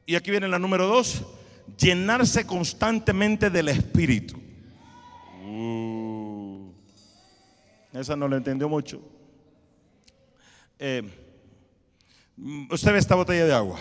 [0.07, 1.25] Y aquí viene la número dos,
[1.79, 4.37] llenarse constantemente del Espíritu.
[5.47, 6.73] Uh,
[7.95, 9.01] esa no la entendió mucho.
[10.79, 11.03] Eh,
[12.71, 13.81] usted ve esta botella de agua.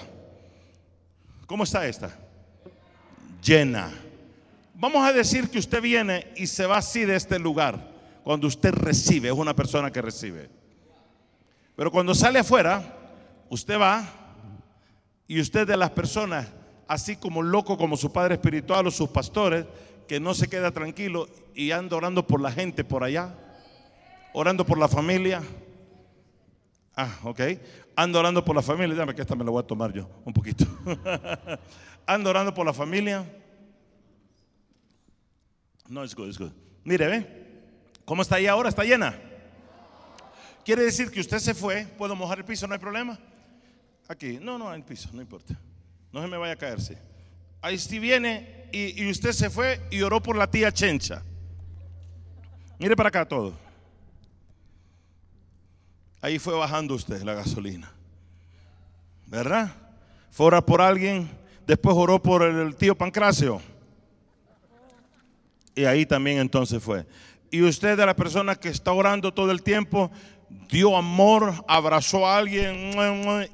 [1.45, 2.17] ¿Cómo está esta?
[3.43, 3.91] Llena.
[4.75, 7.92] Vamos a decir que usted viene y se va así de este lugar
[8.23, 10.49] cuando usted recibe, es una persona que recibe.
[11.75, 12.83] Pero cuando sale afuera,
[13.49, 14.07] usted va
[15.27, 16.47] y usted de las personas,
[16.87, 19.65] así como loco como su padre espiritual o sus pastores,
[20.07, 23.35] que no se queda tranquilo y anda orando por la gente por allá,
[24.33, 25.41] orando por la familia.
[26.95, 27.41] Ah, ok.
[27.95, 28.95] Ando orando por la familia.
[28.95, 30.65] Dame que esta me la voy a tomar yo un poquito.
[32.05, 33.25] ando orando por la familia.
[35.89, 36.51] No, es good, es good.
[36.83, 37.42] Mire, ve.
[38.05, 38.69] ¿Cómo está ahí ahora?
[38.69, 39.19] ¿Está llena?
[40.65, 43.19] Quiere decir que usted se fue, puedo mojar el piso, no hay problema.
[44.07, 45.59] Aquí, no, no, en el piso, no importa.
[46.11, 46.97] No se me vaya a caerse.
[47.61, 51.23] Ahí sí viene y, y usted se fue y oró por la tía Chencha.
[52.79, 53.53] Mire para acá todo.
[56.21, 57.91] Ahí fue bajando usted la gasolina.
[59.27, 59.73] ¿Verdad?
[60.31, 61.29] Fue orar por alguien,
[61.67, 63.61] después oró por el tío Pancracio.
[65.75, 67.05] Y ahí también entonces fue.
[67.53, 70.09] Y usted de la persona que está orando todo el tiempo
[70.71, 72.95] dio amor, abrazó a alguien,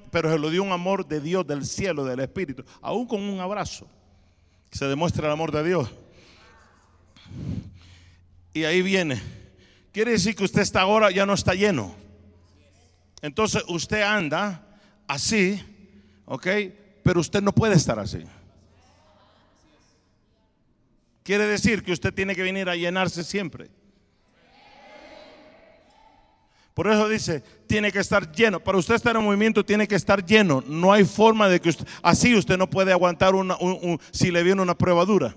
[0.10, 3.42] pero se lo dio un amor de Dios, del cielo, del Espíritu, aún con un
[3.42, 3.90] abrazo.
[4.72, 5.90] Se demuestra el amor de Dios.
[8.54, 9.22] Y ahí viene.
[9.92, 11.94] Quiere decir que usted está ahora ya no está lleno.
[13.22, 14.66] Entonces usted anda
[15.10, 15.62] así,
[16.24, 16.48] ¿ok?
[17.04, 18.24] Pero usted no puede estar así.
[21.22, 23.78] Quiere decir que usted tiene que venir a llenarse siempre.
[26.80, 28.62] Por eso dice, tiene que estar lleno.
[28.62, 30.64] Para usted estar en movimiento tiene que estar lleno.
[30.66, 33.58] No hay forma de que usted, así usted no puede aguantar una,
[34.12, 35.36] si le viene una prueba dura.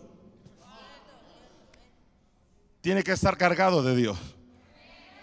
[2.80, 4.16] Tiene que estar cargado de Dios.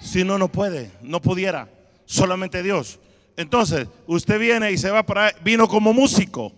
[0.02, 1.70] Si no, no puede, no pudiera.
[2.04, 3.00] Solamente Dios.
[3.38, 6.52] Entonces, usted viene y se va para, vino como músico.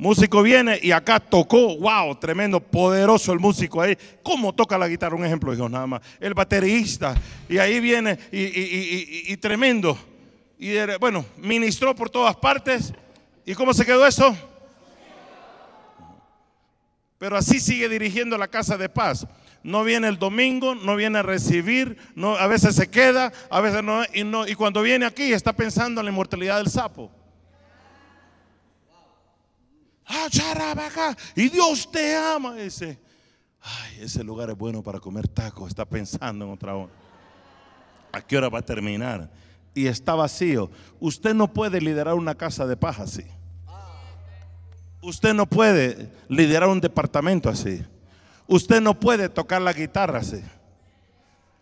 [0.00, 3.98] Músico viene y acá tocó, wow, tremendo, poderoso el músico ahí.
[4.22, 5.14] ¿Cómo toca la guitarra?
[5.14, 6.00] Un ejemplo, hijo, nada más.
[6.18, 7.14] El baterista.
[7.50, 9.98] Y ahí viene y, tremendo.
[10.58, 12.94] Y bueno, ministró por todas partes.
[13.44, 14.34] ¿Y cómo se quedó eso?
[17.18, 19.26] Pero así sigue dirigiendo la casa de paz.
[19.62, 23.82] No viene el domingo, no viene a recibir, no, a veces se queda, a veces
[24.14, 24.48] y, no.
[24.48, 27.19] y cuando viene aquí está pensando en la inmortalidad del sapo.
[30.30, 32.58] Charabaca, y Dios te ama.
[32.58, 32.98] Ese,
[33.60, 35.68] ay, ese lugar es bueno para comer tacos.
[35.68, 36.92] Está pensando en otra hora.
[38.12, 39.30] ¿A qué hora va a terminar?
[39.74, 40.70] Y está vacío.
[40.98, 43.24] Usted no puede liderar una casa de paja así.
[45.02, 47.82] Usted no puede liderar un departamento así.
[48.46, 50.42] Usted no puede tocar la guitarra así.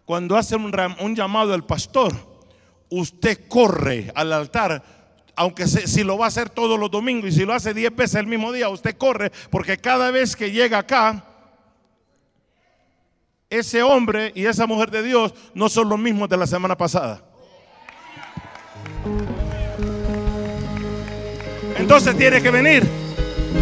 [0.05, 2.15] Cuando hace un, un llamado al pastor,
[2.89, 4.83] usted corre al altar,
[5.39, 8.17] aunque si lo va a hacer todos los domingos y si lo hace 10 veces
[8.17, 11.25] el mismo día, usted corre, porque cada vez que llega acá,
[13.49, 17.23] ese hombre y esa mujer de Dios no son los mismos de la semana pasada.
[21.77, 22.83] Entonces tiene que venir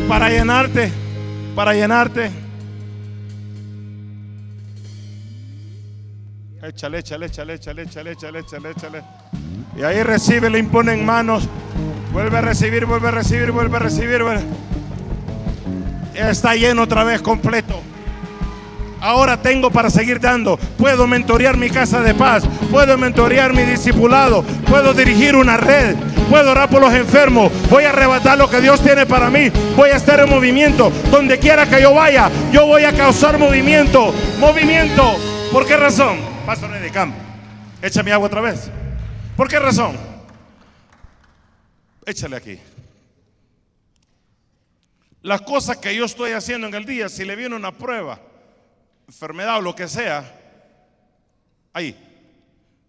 [0.09, 0.91] para llenarte,
[1.55, 2.46] para llenarte.
[6.67, 9.03] Échale, échale, échale, échale, échale, échale, échale, échale.
[9.79, 11.49] Y ahí recibe, le imponen manos.
[12.13, 14.21] Vuelve a recibir, vuelve a recibir, vuelve a recibir.
[16.13, 17.81] Está lleno otra vez completo.
[19.01, 20.57] Ahora tengo para seguir dando.
[20.77, 22.43] Puedo mentorear mi casa de paz.
[22.69, 24.43] Puedo mentorear mi discipulado.
[24.69, 25.95] Puedo dirigir una red.
[26.29, 27.53] Puedo orar por los enfermos.
[27.71, 29.53] Voy a arrebatar lo que Dios tiene para mí.
[29.77, 30.91] Voy a estar en movimiento.
[31.13, 34.13] Donde quiera que yo vaya, yo voy a causar movimiento.
[34.41, 35.15] Movimiento.
[35.53, 36.36] ¿Por qué razón?
[36.47, 37.19] Pastor de campo.
[37.83, 38.71] Échame agua otra vez.
[39.37, 39.97] ¿Por qué razón?
[42.07, 42.57] Échale aquí.
[45.23, 48.21] Las cosas que yo estoy haciendo en el día, si le viene una prueba,
[49.09, 50.41] enfermedad o lo que sea,
[51.73, 51.97] ahí.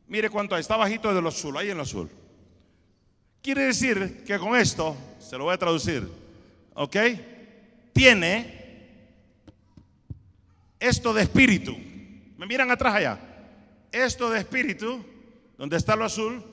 [0.08, 2.12] Mire cuánto hay, está bajito de lo azul, ahí en lo azul.
[3.42, 6.08] Quiere decir que con esto, se lo voy a traducir,
[6.76, 6.96] ¿ok?
[7.92, 8.88] Tiene
[10.80, 11.76] esto de espíritu.
[12.38, 13.27] ¿Me miran atrás allá?
[13.92, 15.04] Esto de espíritu,
[15.58, 16.44] donde está lo azul,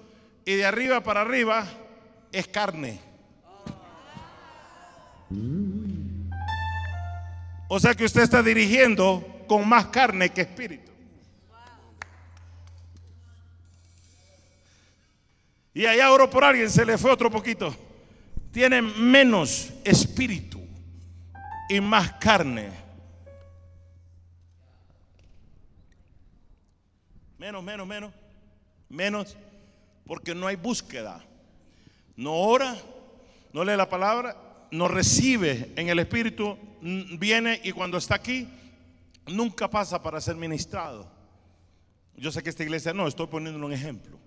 [0.45, 1.67] y de arriba para arriba
[2.33, 3.01] es carne.
[7.69, 10.93] O sea que usted está dirigiendo con más carne que espíritu.
[15.73, 17.75] Y allá oro por alguien, se le fue otro poquito.
[18.53, 20.61] Tiene menos espíritu
[21.69, 22.84] y más carne.
[27.45, 28.13] Menos, menos, menos.
[28.89, 29.37] Menos.
[30.07, 31.23] Porque no hay búsqueda.
[32.17, 32.75] No ora,
[33.53, 34.35] no lee la palabra,
[34.71, 38.49] no recibe en el espíritu, viene y cuando está aquí
[39.27, 41.07] nunca pasa para ser ministrado.
[42.17, 44.19] Yo sé que esta iglesia no, estoy poniendo un ejemplo.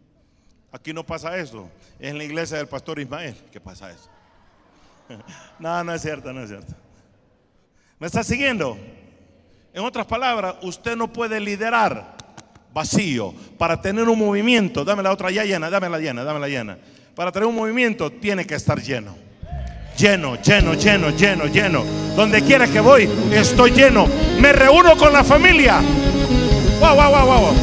[0.72, 1.72] Aquí no pasa eso.
[1.98, 4.12] Es en la iglesia del pastor Ismael que pasa eso.
[5.58, 6.76] no, no es cierto, no es cierto.
[7.98, 8.78] ¿Me está siguiendo?
[9.74, 12.17] En otras palabras, usted no puede liderar
[12.78, 14.86] vacío para tener un movimiento.
[14.86, 16.78] Dame la otra ya llena, dame la llena, dame la llena.
[17.16, 19.16] Para tener un movimiento tiene que estar lleno.
[19.98, 21.84] Lleno, lleno, lleno, lleno, lleno.
[22.16, 24.08] Donde quiera que voy, estoy lleno.
[24.40, 25.82] Me reúno con la familia.
[26.80, 27.54] Wow, wow, wow, wow.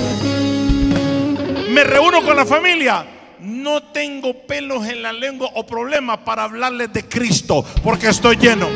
[1.70, 3.06] Me reúno con la familia.
[3.38, 8.66] No tengo pelos en la lengua o problemas para hablarles de Cristo porque estoy lleno.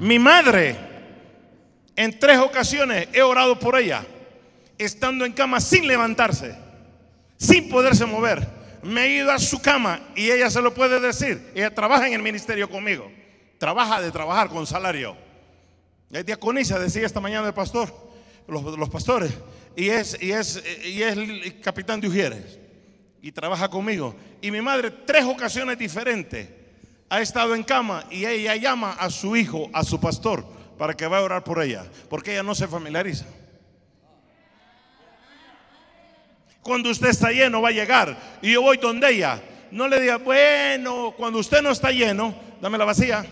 [0.00, 0.85] Mi madre,
[1.96, 4.04] en tres ocasiones he orado por ella,
[4.78, 6.54] estando en cama sin levantarse,
[7.36, 8.56] sin poderse mover
[8.86, 11.50] me he ido a su cama y ella se lo puede decir.
[11.54, 13.10] Ella trabaja en el ministerio conmigo.
[13.58, 15.16] Trabaja de trabajar con salario.
[16.10, 17.92] Es diaconisa, decía esta mañana el pastor,
[18.46, 19.32] los, pastores.
[19.74, 22.58] Y es, y, es, y es el capitán de Ujieres.
[23.20, 24.14] Y trabaja conmigo.
[24.40, 26.48] Y mi madre, tres ocasiones diferentes,
[27.08, 30.44] ha estado en cama y ella llama a su hijo, a su pastor,
[30.78, 31.84] para que vaya a orar por ella.
[32.08, 33.26] Porque ella no se familiariza.
[36.62, 38.16] Cuando usted está lleno va a llegar.
[38.42, 39.42] Y yo voy donde ella.
[39.70, 43.24] No le diga, bueno, cuando usted no está lleno, dame la vacía.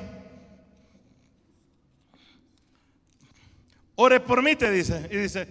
[3.97, 5.09] Ore por mí, te dice.
[5.11, 5.49] Y dice,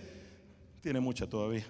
[0.81, 1.65] tiene mucha todavía.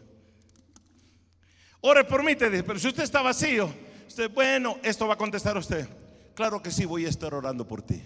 [1.82, 2.64] Ore por mí, te dice.
[2.64, 3.72] Pero si usted está vacío,
[4.08, 5.88] usted, bueno, esto va a contestar usted.
[6.34, 8.02] Claro que sí, voy a estar orando por ti.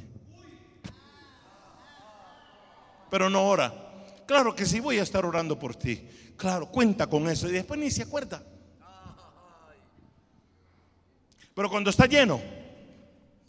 [3.10, 3.74] Pero no ora.
[4.26, 6.08] Claro que sí, voy a estar orando por ti.
[6.36, 8.44] Claro, cuenta con eso y después ni se acuerda.
[11.56, 12.40] Pero cuando está lleno,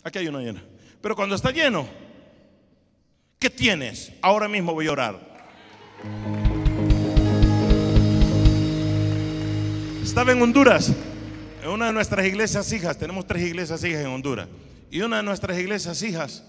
[0.02, 0.62] aquí hay una llena.
[1.00, 1.86] Pero cuando está lleno,
[3.38, 4.12] ¿qué tienes?
[4.22, 5.20] Ahora mismo voy a orar.
[10.02, 10.92] Estaba en Honduras,
[11.62, 14.48] en una de nuestras iglesias hijas, tenemos tres iglesias hijas en Honduras,
[14.90, 16.44] y una de nuestras iglesias hijas,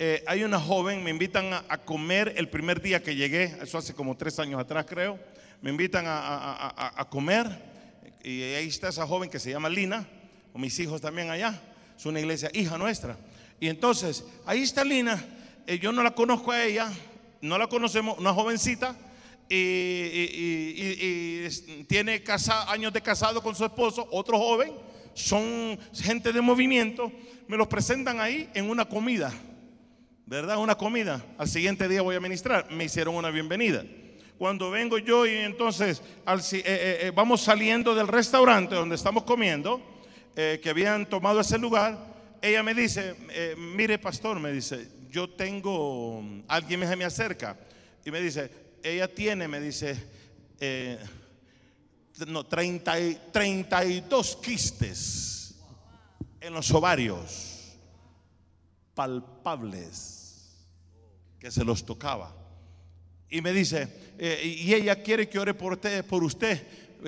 [0.00, 3.94] eh, hay una joven, me invitan a, comer el primer día que llegué, eso hace
[3.94, 5.18] como tres años atrás creo
[5.62, 7.46] me invitan a, comer
[8.22, 10.06] y ahí está esa joven que se llama Lina,
[10.54, 11.60] mis hijos también allá.
[11.96, 13.18] Es una iglesia hija nuestra.
[13.58, 15.22] Y entonces, ahí está Lina.
[15.66, 16.90] Eh, yo no la conozco a ella,
[17.42, 18.96] no la conocemos, una jovencita.
[19.48, 21.46] Y,
[21.88, 22.22] tiene
[22.68, 24.72] años de casado con su esposo, otro joven.
[25.12, 27.12] Son gente de movimiento.
[27.48, 29.32] Me los presentan ahí en una comida.
[30.30, 30.58] ¿Verdad?
[30.58, 31.20] Una comida.
[31.38, 32.70] Al siguiente día voy a ministrar.
[32.70, 33.84] Me hicieron una bienvenida.
[34.38, 39.82] Cuando vengo yo y entonces eh, eh, vamos saliendo del restaurante donde estamos comiendo,
[40.36, 41.98] que habían tomado ese lugar,
[42.40, 47.56] ella me dice, eh, mire pastor, me dice, yo tengo, alguien me, me acerca
[48.04, 48.50] y me dice,
[48.84, 49.96] ella tiene, me dice,
[50.60, 50.96] eh,
[52.28, 52.94] no, 30,
[53.32, 55.56] 32 quistes
[56.40, 57.76] en los ovarios
[58.94, 60.19] palpables
[61.40, 62.36] que se los tocaba.
[63.28, 63.88] Y me dice,
[64.18, 66.64] eh, y ella quiere que ore por usted, por usted,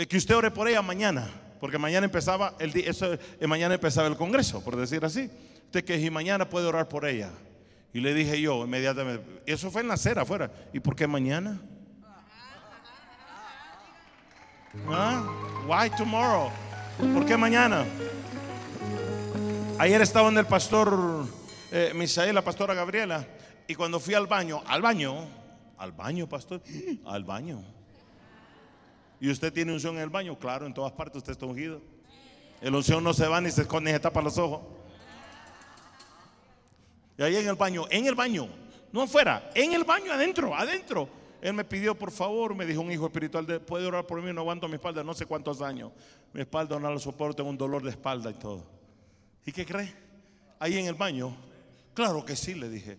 [0.09, 1.30] que usted ore por ella mañana
[1.62, 5.30] porque mañana empezaba el día, eh, mañana empezaba el congreso, por decir así.
[5.66, 7.30] Usted que si mañana puede orar por ella.
[7.93, 10.51] Y le dije yo inmediatamente, eso fue en la acera afuera.
[10.72, 11.61] ¿Y por qué mañana?
[14.89, 15.24] ¿Ah?
[15.68, 16.51] Why tomorrow?
[17.14, 17.85] ¿Por qué mañana?
[19.78, 21.28] Ayer estaba en el pastor
[21.70, 23.24] eh, Misael, la pastora Gabriela,
[23.67, 25.27] y cuando fui al baño, al baño,
[25.79, 26.63] al baño, pastor,
[27.05, 27.63] al baño.
[29.21, 30.39] ¿Y usted tiene unción en el baño?
[30.39, 31.81] Claro, en todas partes usted está ungido.
[32.61, 34.61] El unción no se va ni se esconde ni se tapa los ojos.
[37.19, 38.49] Y ahí en el baño, en el baño,
[38.93, 41.09] no afuera, en el baño, adentro, adentro.
[41.41, 44.43] Él me pidió, por favor, me dijo un hijo espiritual, puede orar por mí, no
[44.43, 45.91] aguanto mi espalda, no sé cuántos años.
[46.33, 48.65] Mi espalda no la soporto, un dolor de espalda y todo.
[49.45, 49.93] ¿Y qué cree?
[50.61, 51.37] Ahí en el baño,
[51.95, 52.97] claro que sí, le dije.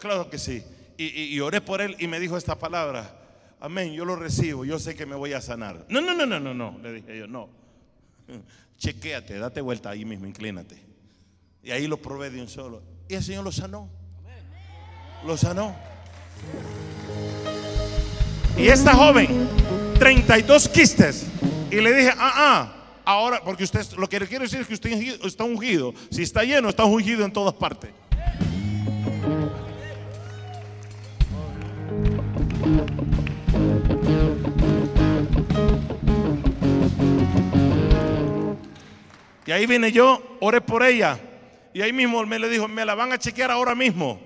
[0.00, 0.62] Claro que sí.
[0.96, 3.18] y oré por él y me dijo esta palabra.
[3.60, 5.84] Amén, yo lo recibo, yo sé que me voy a sanar.
[5.88, 7.48] No, no, no, no, no, no, le dije yo, no.
[8.78, 10.80] Chequéate, date vuelta ahí mismo, inclínate.
[11.62, 12.82] Y ahí lo probé de un solo.
[13.08, 13.90] Y el Señor lo sanó.
[15.26, 15.74] Lo sanó.
[18.56, 19.48] Y esta joven,
[19.98, 21.26] 32 quistes.
[21.72, 22.74] Y le dije, ah, ah,
[23.04, 24.92] ahora, porque usted, lo que quiere decir es que usted
[25.24, 25.92] está ungido.
[26.10, 27.90] Si está lleno, está ungido en todas partes.
[39.48, 41.18] Y ahí vine yo, oré por ella.
[41.72, 44.20] Y ahí mismo me le dijo, me la van a chequear ahora mismo.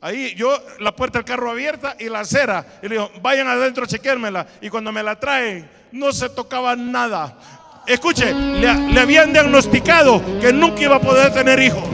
[0.00, 2.66] Ahí yo, la puerta del carro abierta y la acera.
[2.82, 4.44] Y le dijo, vayan adentro a chequeármela.
[4.60, 7.38] Y cuando me la traen, no se tocaba nada.
[7.86, 11.84] Escuche, le, habían diagnosticado que nunca iba a poder tener hijos.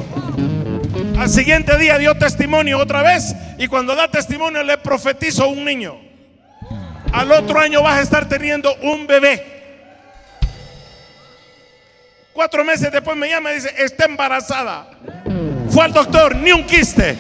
[1.19, 3.37] Al siguiente día dio testimonio otra vez.
[3.59, 6.01] Y cuando da testimonio le profetizo un niño.
[7.13, 9.62] Al otro año vas a estar teniendo un bebé.
[12.33, 14.91] Cuatro meses después me llama y dice, está embarazada.
[15.69, 17.17] Fue al doctor, ni un quiste,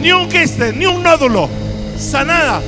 [0.00, 1.48] ni un quiste, ni un nódulo,
[1.96, 2.62] sanada.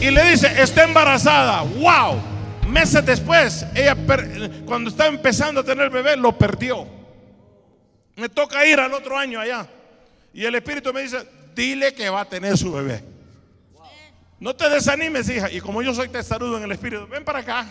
[0.00, 1.62] Y le dice, está embarazada.
[1.62, 2.20] ¡Wow!
[2.66, 3.94] Meses después, ella
[4.64, 6.86] cuando estaba empezando a tener bebé, lo perdió.
[8.16, 9.66] Me toca ir al otro año allá.
[10.32, 11.18] Y el Espíritu me dice,
[11.54, 13.04] dile que va a tener su bebé.
[14.40, 15.50] No te desanimes, hija.
[15.50, 17.66] Y como yo soy testarudo en el Espíritu, ven para acá.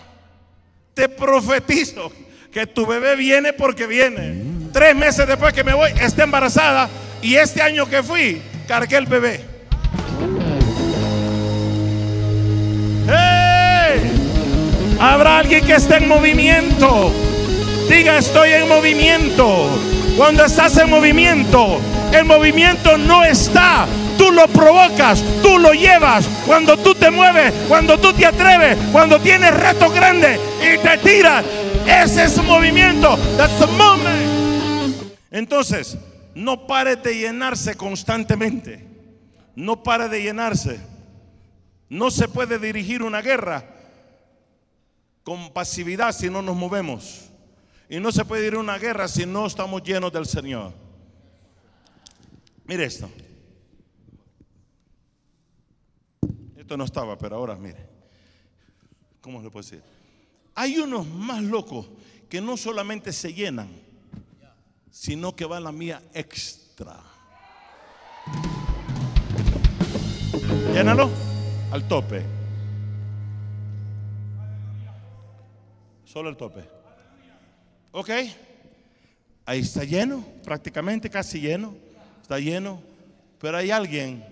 [0.94, 2.12] Te profetizo
[2.52, 4.36] que tu bebé viene porque viene.
[4.74, 6.89] Tres meses después que me voy, está embarazada.
[7.22, 9.39] Y este año que fui, cargué el bebé.
[14.99, 17.12] Habrá alguien que esté en movimiento.
[17.89, 19.70] Diga, estoy en movimiento.
[20.18, 21.80] Cuando estás en movimiento,
[22.12, 23.88] el movimiento no está
[24.22, 26.26] tú lo provocas, tú lo llevas.
[26.45, 31.43] Cuando tú te mueves, cuando tú te atreves, cuando tienes retos grandes y te tiras,
[31.86, 33.18] ese es un movimiento.
[33.38, 35.14] That's the moment.
[35.32, 35.98] Entonces,
[36.36, 38.86] no pare de llenarse constantemente.
[39.56, 40.80] No pare de llenarse.
[41.90, 43.66] No se puede dirigir una guerra
[45.24, 47.30] con pasividad si no nos movemos.
[47.90, 50.74] Y no se puede ir una guerra si no estamos llenos del Señor.
[52.66, 53.10] Mire esto.
[56.56, 57.86] Esto no estaba, pero ahora mire.
[59.20, 59.84] ¿Cómo le puedo decir?
[60.56, 61.88] Hay unos más locos
[62.30, 63.70] que no solamente se llenan,
[64.89, 66.99] sino que van la mía extra.
[70.74, 71.10] Llénalo
[71.72, 72.24] al tope.
[76.06, 76.64] Solo el tope.
[77.91, 78.10] Ok.
[79.45, 81.76] Ahí está lleno, prácticamente casi lleno.
[82.22, 82.82] Está lleno.
[83.39, 84.24] Pero hay alguien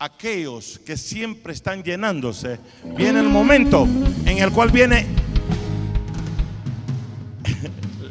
[0.00, 2.58] aquellos que siempre están llenándose,
[2.96, 3.86] viene el momento
[4.24, 5.06] en el cual viene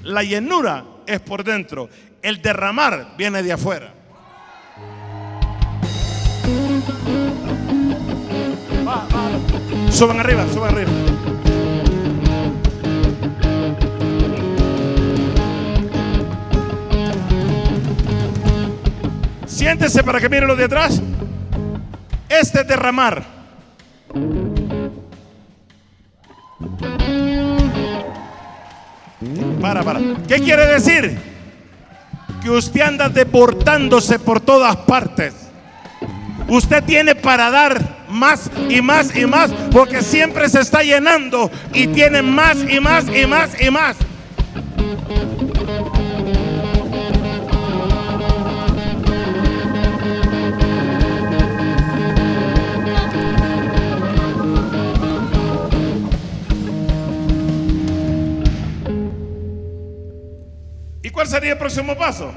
[0.10, 1.89] la llenura es por dentro.
[2.22, 3.93] El derramar viene de afuera.
[9.91, 10.91] Suban arriba, suban arriba.
[19.45, 21.01] Siéntese para que mire lo de atrás.
[22.30, 23.39] Este derramar.
[29.61, 29.99] Para, para.
[30.28, 31.17] ¿Qué quiere decir?
[32.41, 35.34] Que usted anda deportándose por todas partes.
[36.47, 41.88] Usted tiene para dar más y más y más porque siempre se está llenando y
[41.88, 43.97] tiene más y más y más y más.
[61.20, 62.32] Cuál sería el próximo paso?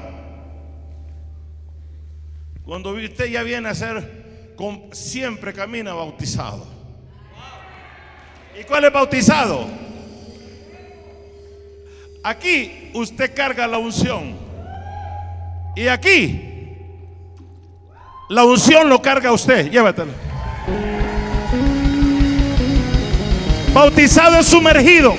[2.65, 4.51] Cuando usted ya viene a ser,
[4.91, 6.67] siempre camina bautizado.
[8.59, 9.67] ¿Y cuál es bautizado?
[12.25, 14.35] Aquí usted carga la unción.
[15.77, 16.75] Y aquí
[18.27, 19.71] la unción lo carga usted.
[19.71, 20.11] Llévatelo.
[23.73, 25.15] Bautizado es sumergido.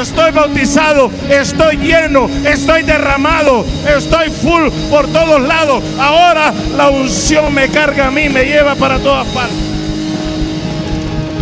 [0.00, 5.82] Estoy bautizado, estoy lleno, estoy derramado, estoy full por todos lados.
[5.98, 9.56] Ahora la unción me carga a mí, me lleva para todas partes.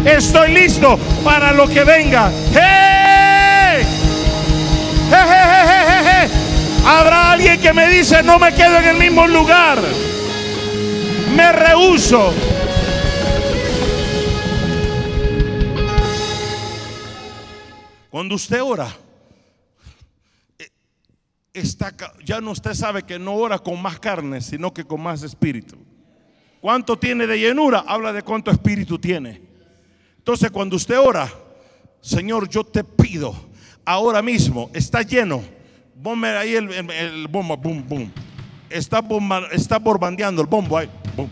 [0.05, 2.31] Estoy listo para lo que venga.
[2.53, 3.85] ¡Hey!
[5.11, 6.29] ¡Hey,
[6.87, 9.79] Habrá alguien que me dice, no me quedo en el mismo lugar.
[11.35, 12.33] Me rehuso
[18.15, 18.97] Cuando usted ora,
[20.57, 20.69] eh,
[21.53, 21.93] está,
[22.25, 25.75] ya no usted sabe que no ora con más carne, sino que con más espíritu.
[26.61, 27.83] ¿Cuánto tiene de llenura?
[27.85, 29.43] Habla de cuánto espíritu tiene.
[30.17, 31.29] Entonces cuando usted ora,
[32.01, 33.35] Señor, yo te pido,
[33.85, 35.43] ahora mismo está lleno.
[36.01, 38.13] Ponme ahí el, el, bombo, boom, boom.
[38.71, 41.29] Está, bomba, está borbandeando el bombo ahí, boom.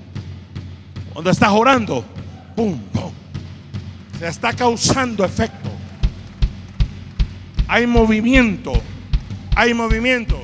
[1.13, 2.05] Cuando estás orando,
[2.57, 3.13] boom, boom.
[4.19, 5.71] Se está causando efecto
[7.73, 8.75] hay movimiento,
[9.57, 10.39] hay movimiento.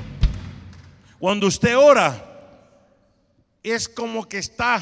[1.19, 2.25] Cuando usted ora,
[3.63, 4.81] es como que está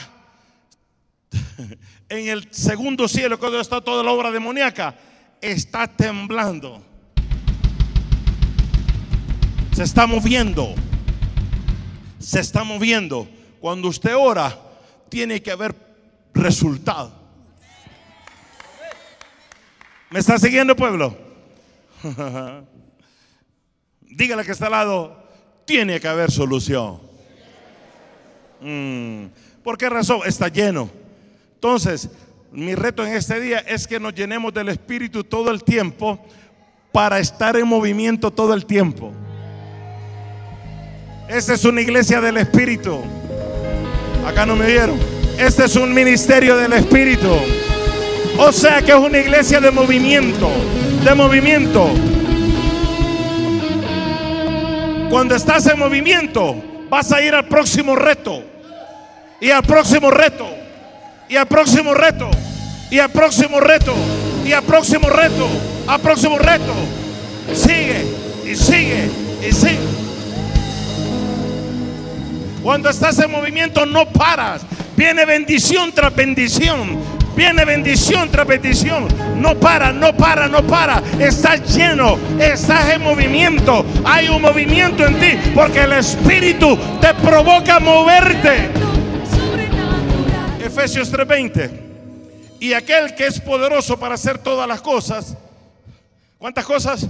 [2.08, 4.96] en el segundo cielo, cuando está toda la obra demoníaca,
[5.40, 6.80] está temblando.
[9.72, 10.72] Se está moviendo.
[12.20, 13.28] Se está moviendo.
[13.58, 14.56] Cuando usted ora,
[15.08, 15.74] tiene que haber
[16.32, 17.12] resultado.
[20.10, 21.25] ¿Me está siguiendo, pueblo?
[24.00, 25.16] Dígale que está al lado,
[25.64, 27.00] tiene que haber solución.
[28.60, 29.26] Mm,
[29.62, 30.20] ¿Por qué razón?
[30.24, 30.88] Está lleno.
[31.54, 32.08] Entonces,
[32.52, 36.24] mi reto en este día es que nos llenemos del Espíritu todo el tiempo
[36.92, 39.12] para estar en movimiento todo el tiempo.
[41.28, 43.00] Esta es una iglesia del Espíritu.
[44.24, 44.98] Acá no me vieron.
[45.38, 47.36] Este es un ministerio del Espíritu.
[48.38, 50.48] O sea que es una iglesia de movimiento
[51.06, 51.88] de movimiento.
[55.08, 56.56] Cuando estás en movimiento,
[56.90, 58.42] vas a ir al próximo reto.
[59.40, 60.48] Y al próximo reto.
[61.28, 62.28] Y al próximo reto.
[62.90, 63.94] Y al próximo reto.
[64.44, 65.46] Y al próximo reto.
[65.86, 66.74] Al próximo reto.
[67.54, 68.04] Sigue
[68.44, 69.08] y sigue
[69.48, 69.78] y sigue.
[72.64, 74.62] Cuando estás en movimiento no paras.
[74.96, 76.98] Viene bendición tras bendición.
[77.36, 79.06] Viene bendición tras bendición.
[79.36, 81.02] No para, no para, no para.
[81.20, 83.84] Estás lleno, estás en movimiento.
[84.06, 88.70] Hay un movimiento en ti porque el Espíritu te provoca a moverte.
[90.64, 91.70] Efesios 3:20.
[92.58, 95.36] Y aquel que es poderoso para hacer todas las cosas.
[96.38, 97.06] ¿Cuántas cosas?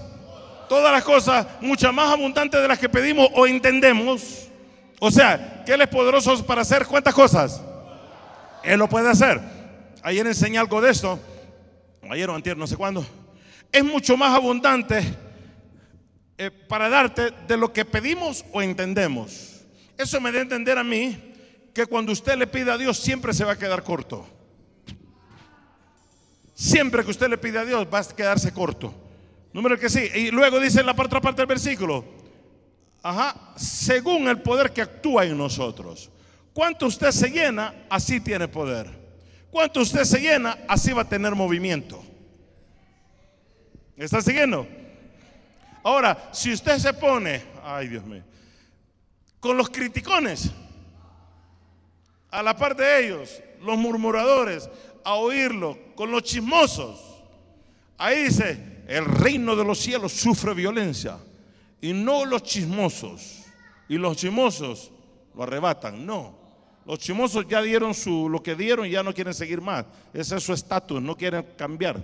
[0.69, 4.49] Todas las cosas, muchas más abundantes de las que pedimos o entendemos.
[4.99, 7.63] O sea, que Él es poderoso para hacer cuántas cosas.
[8.65, 9.56] Él lo puede hacer.
[10.07, 11.19] Ayer enseñé algo de esto.
[12.09, 13.05] Ayer o antier, no sé cuándo.
[13.73, 15.03] Es mucho más abundante
[16.39, 19.63] eh, para darte de lo que pedimos o entendemos.
[19.99, 21.35] Eso me da a entender a mí
[21.75, 24.25] que cuando usted le pide a Dios siempre se va a quedar corto.
[26.55, 28.95] Siempre que usted le pide a Dios va a quedarse corto.
[29.53, 30.09] Número que sí.
[30.15, 32.05] Y luego dice en la otra parte del versículo,
[33.03, 36.13] ajá, según el poder que actúa en nosotros.
[36.53, 39.06] Cuanto usted se llena, así tiene poder.
[39.51, 42.03] Cuanto usted se llena, así va a tener movimiento.
[43.97, 44.67] ¿Me está siguiendo?
[45.83, 48.23] Ahora, si usted se pone, ay Dios mío,
[49.41, 50.51] con los criticones,
[52.31, 54.69] a la par de ellos, los murmuradores,
[55.05, 57.01] a oírlo, con los chismosos,
[57.97, 61.19] ahí dice, el reino de los cielos sufre violencia
[61.81, 63.45] y no los chismosos.
[63.89, 64.91] Y los chismosos
[65.35, 66.46] lo arrebatan, no.
[66.87, 69.85] Los chismosos ya dieron su, lo que dieron y ya no quieren seguir más.
[70.15, 72.03] Ese es su estatus, no quieren cambiar.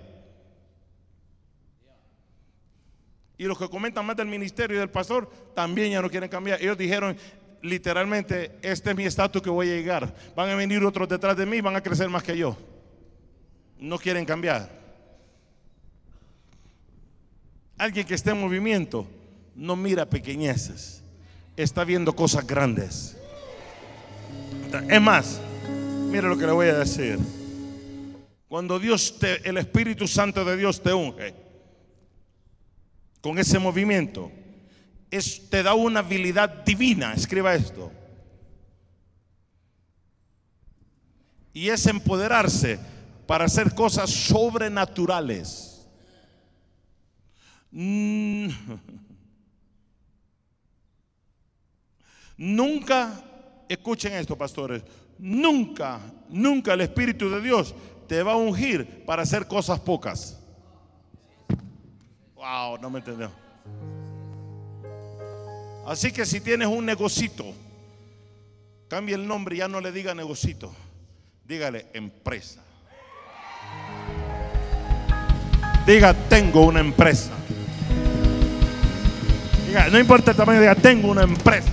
[3.38, 6.60] Y los que comentan más del ministerio y del pastor también ya no quieren cambiar.
[6.60, 7.16] Ellos dijeron
[7.62, 10.14] literalmente, este es mi estatus que voy a llegar.
[10.34, 12.56] Van a venir otros detrás de mí, van a crecer más que yo.
[13.78, 14.68] No quieren cambiar.
[17.78, 19.06] Alguien que esté en movimiento
[19.54, 21.04] no mira pequeñeces,
[21.56, 23.16] está viendo cosas grandes.
[24.80, 25.40] Es más,
[26.10, 27.18] mire lo que le voy a decir.
[28.48, 31.34] Cuando Dios te, el Espíritu Santo de Dios te unge,
[33.20, 34.30] con ese movimiento,
[35.10, 37.92] es, te da una habilidad divina, escriba esto.
[41.52, 42.78] Y es empoderarse
[43.26, 45.86] para hacer cosas sobrenaturales.
[47.70, 48.48] Mm.
[52.36, 53.22] Nunca,
[53.72, 54.82] escuchen esto, pastores,
[55.18, 57.74] nunca, nunca el Espíritu de Dios
[58.06, 60.38] te va a ungir para hacer cosas pocas.
[62.34, 63.30] Wow, no me entendió.
[65.86, 67.44] Así que si tienes un negocito,
[68.88, 70.72] cambie el nombre, ya no le diga negocito,
[71.44, 72.62] dígale empresa.
[75.86, 77.32] Diga, tengo una empresa.
[79.90, 81.70] No importa el tamaño, diga, tengo una empresa.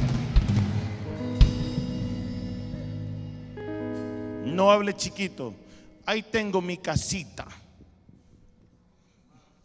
[4.60, 5.54] No hable chiquito.
[6.06, 7.48] Ahí tengo mi casita.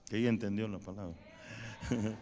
[0.08, 1.16] Que ella entendió la palabra.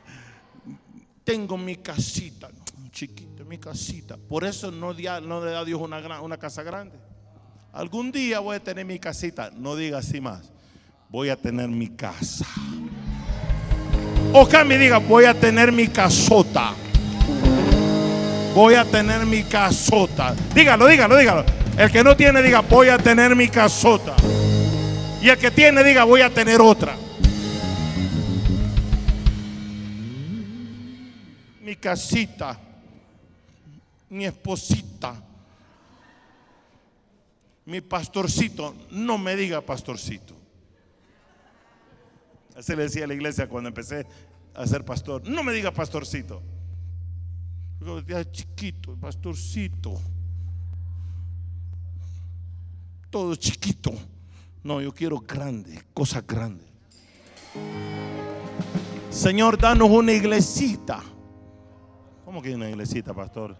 [1.23, 2.49] tengo mi casita,
[2.91, 4.16] chiquito, mi casita.
[4.16, 6.99] Por eso no, le da Dios una, una casa grande.
[7.75, 9.51] Algún día voy a tener mi casita.
[9.51, 10.51] No diga así más.
[11.11, 12.47] Voy a tener mi casa.
[14.33, 16.73] O me diga, voy a tener mi casota.
[18.55, 20.35] Voy a tener mi casota.
[20.55, 21.62] Dígalo, dígalo, dígalo.
[21.77, 24.14] El que no tiene, diga, voy a tener mi casota.
[25.23, 26.97] Y el que tiene, diga, voy a tener otra.
[31.62, 32.61] Mi casita,
[34.11, 35.14] mi esposita,
[37.64, 38.75] mi pastorcito.
[38.91, 40.37] No me diga pastorcito.
[42.55, 44.07] Así le decía a la iglesia cuando empecé
[44.55, 45.27] a ser pastor.
[45.27, 46.43] No me diga pastorcito.
[47.81, 49.99] Yo chiquito, pastorcito
[53.13, 53.93] todo chiquito.
[54.65, 56.67] No, yo quiero grande, cosas grandes.
[59.11, 61.03] Señor, danos una iglesita.
[62.25, 63.57] ¿Cómo que una iglesita, pastor?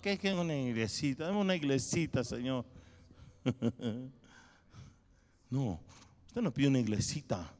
[0.00, 1.26] ¿Qué es una iglesita?
[1.26, 2.64] Dame una iglesita, Señor.
[5.50, 5.78] no,
[6.28, 7.52] usted no pide una iglesita.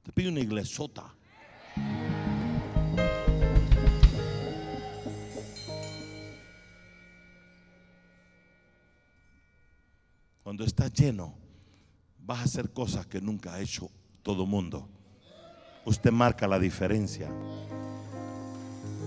[0.00, 1.14] Usted pide una iglesota.
[10.50, 11.32] Cuando estás lleno,
[12.18, 13.88] vas a hacer cosas que nunca ha hecho
[14.20, 14.88] todo mundo.
[15.84, 17.30] Usted marca la diferencia.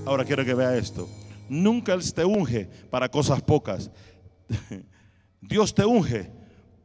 [0.05, 1.09] Ahora quiero que vea esto.
[1.49, 3.91] Nunca Él te unge para cosas pocas.
[5.41, 6.31] Dios te unge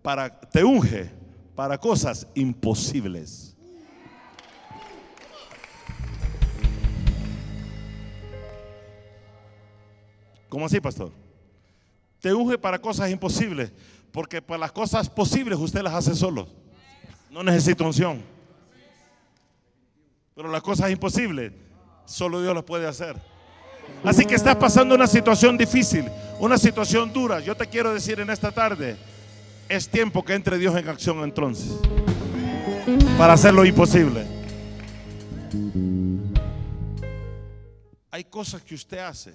[0.03, 1.09] para, te unge
[1.55, 3.57] para cosas imposibles.
[10.49, 11.13] ¿Cómo así, pastor?
[12.21, 13.73] Te unge para cosas imposibles.
[14.13, 16.49] Porque para las cosas posibles usted las hace solo.
[17.31, 18.23] No necesita unción.
[20.35, 21.53] Pero las cosas imposibles,
[22.07, 23.21] solo Dios las puede hacer.
[24.05, 27.41] Así que estás pasando una situación difícil, una situación dura.
[27.41, 28.97] Yo te quiero decir en esta tarde,
[29.69, 31.77] es tiempo que entre Dios en acción entonces.
[33.19, 34.25] Para hacer lo imposible.
[38.11, 39.35] Hay cosas que usted hace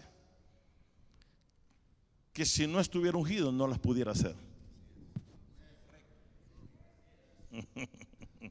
[2.34, 4.36] que si no estuviera ungido no las pudiera hacer.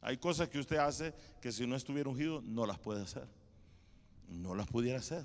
[0.00, 3.26] Hay cosas que usted hace que si no estuviera ungido no las puede hacer.
[4.28, 5.24] No las pudiera hacer.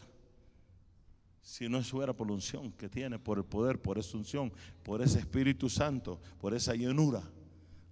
[1.42, 4.54] Si no estuviera por la unción que tiene, por el poder, por esa unción,
[4.84, 7.24] por ese Espíritu Santo, por esa llenura.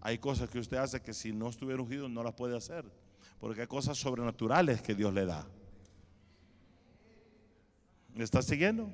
[0.02, 2.86] Hay cosas que usted hace que si no estuviera ungido no las puede hacer.
[3.40, 5.48] Porque hay cosas sobrenaturales que Dios le da.
[8.14, 8.90] ¿Me está siguiendo?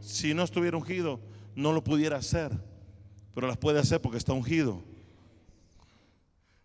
[0.00, 1.20] Si no estuviera ungido,
[1.54, 2.69] no lo pudiera hacer
[3.34, 4.82] pero las puede hacer porque está ungido.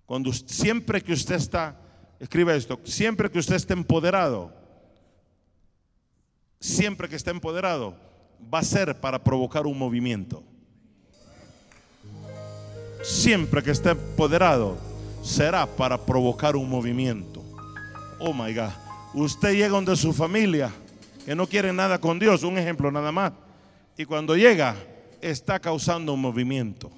[0.05, 1.79] Cuando siempre que usted está,
[2.19, 4.53] escribe esto, siempre que usted esté empoderado,
[6.59, 7.95] siempre que esté empoderado,
[8.53, 10.43] va a ser para provocar un movimiento.
[13.03, 14.77] Siempre que esté empoderado,
[15.21, 17.43] será para provocar un movimiento.
[18.19, 18.71] Oh my God.
[19.13, 20.71] Usted llega donde su familia,
[21.25, 23.31] que no quiere nada con Dios, un ejemplo nada más.
[23.97, 24.75] Y cuando llega,
[25.29, 26.91] está causando un movimiento.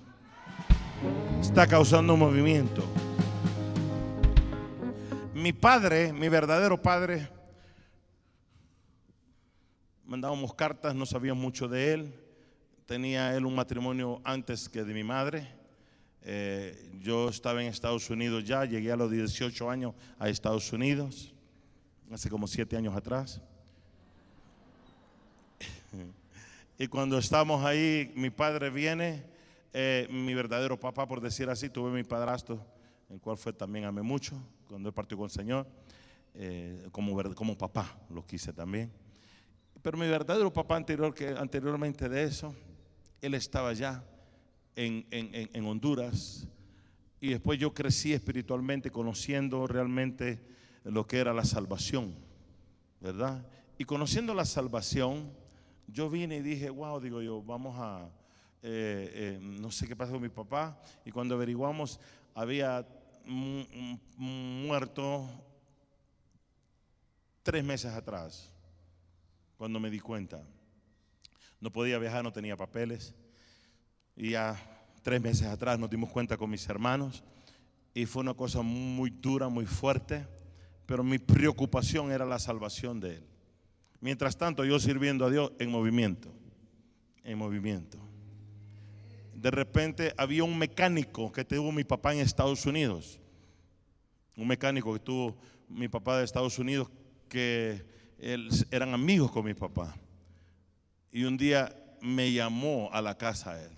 [1.40, 2.84] Está causando un movimiento.
[5.34, 7.30] Mi padre, mi verdadero padre,
[10.06, 12.14] mandábamos cartas, no sabía mucho de él.
[12.86, 15.48] Tenía él un matrimonio antes que de mi madre.
[16.22, 21.34] Eh, yo estaba en Estados Unidos ya, llegué a los 18 años a Estados Unidos,
[22.12, 23.42] hace como 7 años atrás.
[26.78, 29.24] Y cuando estamos ahí, mi padre viene,
[29.74, 32.64] eh, mi verdadero papá, por decir así, tuve mi padrastro,
[33.10, 34.36] el cual fue también amé mucho
[34.68, 35.68] cuando él partió con el Señor,
[36.36, 38.92] eh, como, como papá lo quise también.
[39.82, 42.54] Pero mi verdadero papá anterior, que anteriormente de eso,
[43.22, 44.04] él estaba allá
[44.76, 46.48] en, Honduras.
[47.20, 50.40] Y después yo crecí espiritualmente conociendo realmente
[50.84, 52.14] lo que era la salvación,
[53.02, 53.46] ¿verdad?
[53.80, 55.32] Y conociendo la salvación,
[55.88, 58.10] yo vine y dije, wow, digo yo, vamos a,
[58.62, 60.80] eh, eh, no sé qué pasó con mi papá.
[61.06, 62.00] Y cuando averiguamos,
[62.36, 62.86] había
[64.18, 65.28] muerto
[67.44, 68.52] tres meses atrás,
[69.58, 70.44] cuando me di cuenta.
[71.60, 73.16] No podía viajar, no tenía papeles.
[74.16, 74.60] Y ya
[75.02, 77.24] tres meses atrás nos dimos cuenta con mis hermanos
[77.94, 80.28] y fue una cosa muy dura, muy fuerte,
[80.86, 83.28] pero mi preocupación era la salvación de él.
[84.00, 86.30] Mientras tanto, yo sirviendo a Dios en movimiento,
[87.24, 87.98] en movimiento.
[89.34, 93.20] De repente había un mecánico que tuvo mi papá en Estados Unidos,
[94.36, 95.38] un mecánico que tuvo
[95.68, 96.90] mi papá de Estados Unidos,
[97.30, 97.86] que
[98.72, 99.96] eran amigos con mi papá.
[101.12, 103.72] Y un día me llamó a la casa él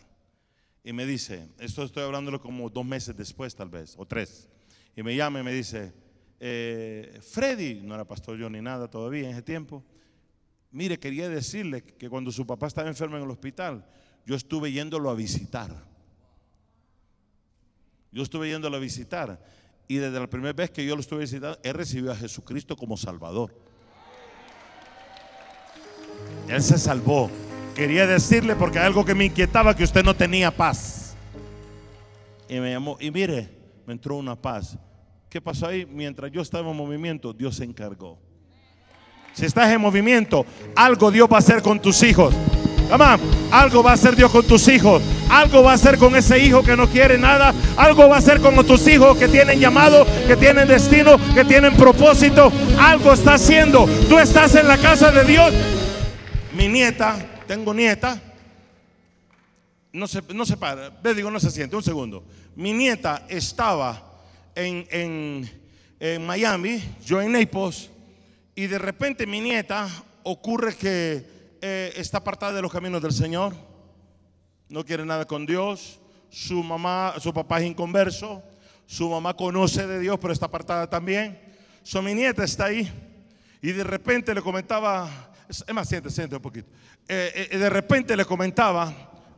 [0.84, 4.48] y me dice, esto estoy hablándolo como dos meses después tal vez, o tres,
[4.96, 5.94] y me llama y me dice,
[6.40, 9.84] eh, Freddy, no era pastor yo ni nada todavía en ese tiempo,
[10.72, 13.86] mire, quería decirle que cuando su papá estaba enfermo en el hospital,
[14.26, 15.72] yo estuve yéndolo a visitar.
[18.12, 19.40] Yo estuve yéndolo a visitar.
[19.88, 22.98] Y desde la primera vez que yo lo estuve visitando, he recibido a Jesucristo como
[22.98, 23.56] Salvador.
[26.48, 27.30] Él se salvó.
[27.76, 31.16] Quería decirle porque algo que me inquietaba que usted no tenía paz.
[32.48, 33.50] Y me llamó, y mire,
[33.86, 34.78] me entró una paz.
[35.30, 35.86] ¿Qué pasó ahí?
[35.86, 38.20] Mientras yo estaba en movimiento, Dios se encargó.
[39.34, 42.34] Si estás en movimiento, algo Dios va a hacer con tus hijos.
[43.52, 45.02] algo va a hacer Dios con tus hijos.
[45.30, 47.54] Algo va a hacer con ese hijo que no quiere nada.
[47.78, 51.76] Algo va a hacer con tus hijos que tienen llamado, que tienen destino, que tienen
[51.76, 52.52] propósito.
[52.80, 53.88] Algo está haciendo.
[54.08, 55.54] Tú estás en la casa de Dios.
[56.54, 57.16] Mi nieta
[57.48, 58.22] tengo nieta.
[59.92, 62.24] No se, no se para, digo, no se siente, un segundo.
[62.56, 64.10] Mi nieta estaba
[64.54, 65.50] en,
[66.26, 67.90] Miami, yo en Naples,
[68.60, 69.88] y de repente mi nieta
[70.24, 73.56] ocurre que eh, está apartada de los caminos del Señor,
[74.68, 78.44] no quiere nada con Dios, su mamá, su papá es inconverso,
[78.86, 81.40] su mamá conoce de Dios, pero está apartada también.
[81.84, 82.92] So, mi nieta está ahí
[83.62, 85.10] y de repente le comentaba,
[85.48, 86.68] es más, siente, siente un poquito.
[87.08, 88.94] Eh, eh, de repente le comentaba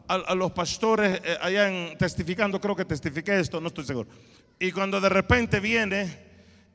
[0.08, 4.10] a, los pastores eh, allá en, testificando, creo que testifiqué esto, no estoy seguro.
[4.60, 6.31] Y cuando de repente viene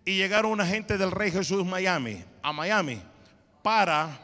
[0.07, 3.03] y llegaron una gente del Rey Jesús Miami, a Miami,
[3.61, 4.19] para,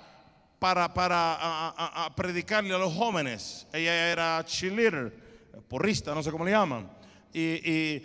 [0.58, 3.66] para, para predicarle a los jóvenes.
[3.72, 5.12] Ella era cheerleader,
[5.68, 6.88] porrista, no sé cómo le llaman.
[7.34, 8.00] Y,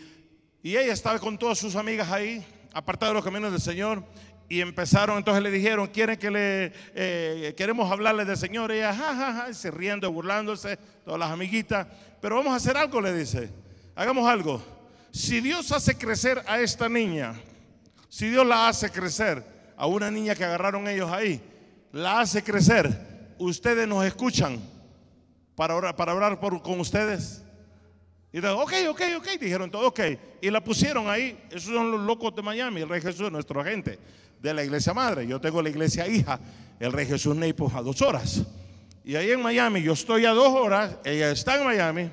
[0.64, 4.04] y ella estaba con todas sus amigas ahí, apartada de los caminos del Señor.
[4.50, 8.72] Y empezaron, entonces le dijeron, quieren que le, eh, queremos hablarle del Señor.
[8.72, 11.86] Y ella, ja, se riendo, burlándose, todas las amiguitas.
[12.22, 13.52] Pero vamos a hacer algo, le dice.
[13.96, 14.64] Hagamos algo.
[15.12, 17.36] Si Dios hace crecer a esta niña,
[18.10, 19.44] si Dios la hace crecer,
[19.76, 21.42] a una niña que agarraron ellos ahí,
[21.92, 24.60] la hace crecer, ustedes nos escuchan
[25.56, 27.44] para orar, para hablar por, con ustedes.
[28.32, 30.00] Y dijeron, ok, ok, ok, dijeron todo, ok.
[30.42, 31.38] Y la pusieron ahí.
[31.50, 33.98] Esos son los locos de Miami, el Rey Jesús, nuestra gente
[34.42, 35.26] de la iglesia madre.
[35.26, 36.40] Yo tengo la iglesia hija,
[36.80, 38.44] el Rey Jesús Naples, a dos horas.
[39.04, 42.12] Y ahí en Miami, yo estoy a dos horas, ella está en Miami,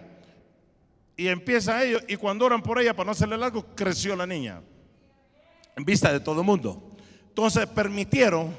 [1.16, 4.60] y empieza ellos, y cuando oran por ella, para no hacerle largo, creció la niña,
[5.76, 6.96] en vista de todo el mundo.
[7.28, 8.56] Entonces permitieron,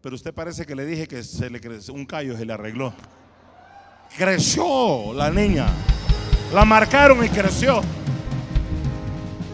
[0.00, 2.92] pero usted parece que le dije que se le creció, un callo se le arregló.
[4.16, 5.68] Creció la niña,
[6.52, 7.80] la marcaron y creció.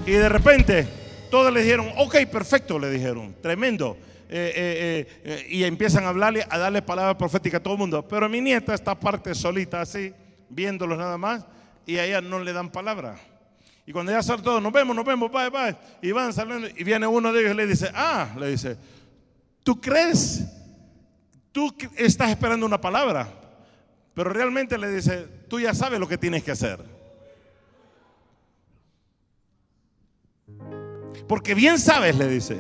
[0.07, 0.87] Y de repente,
[1.31, 3.97] todos le dijeron, ok, perfecto, le dijeron, tremendo.
[4.29, 8.07] Eh, eh, eh, y empiezan a hablarle, a darle palabra profética a todo el mundo.
[8.07, 10.13] Pero mi nieta está aparte solita así,
[10.49, 11.47] viéndolos nada más,
[11.87, 13.17] y a ella no le dan palabra.
[13.87, 15.77] Y cuando ya salen todos, nos vemos, nos vemos, bye, bye.
[16.01, 18.77] Y van saliendo, y viene uno de ellos y le dice, ah, le dice,
[19.63, 20.45] ¿tú crees?
[21.53, 23.29] Tú estás esperando una palabra,
[24.15, 26.81] pero realmente le dice, tú ya sabes lo que tienes que hacer.
[31.29, 32.59] Porque bien sabes, le dice,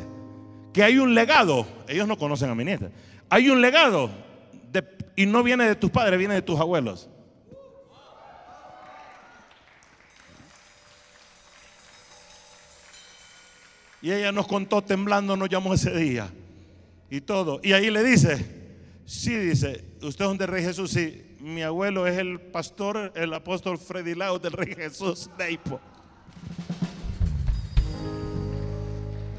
[0.75, 1.66] que hay un legado.
[1.89, 2.91] Ellos no conocen a mi nieta.
[3.31, 4.11] Hay un legado
[5.16, 7.09] y no viene de tus padres, viene de tus abuelos.
[14.05, 16.30] Y ella nos contó temblando, nos llamó ese día.
[17.09, 17.59] Y todo.
[17.62, 18.36] Y ahí le dice,
[19.07, 21.36] sí, dice, usted es un Rey Jesús, sí.
[21.40, 25.59] Mi abuelo es el pastor, el apóstol Freddy Lau del Rey Jesús de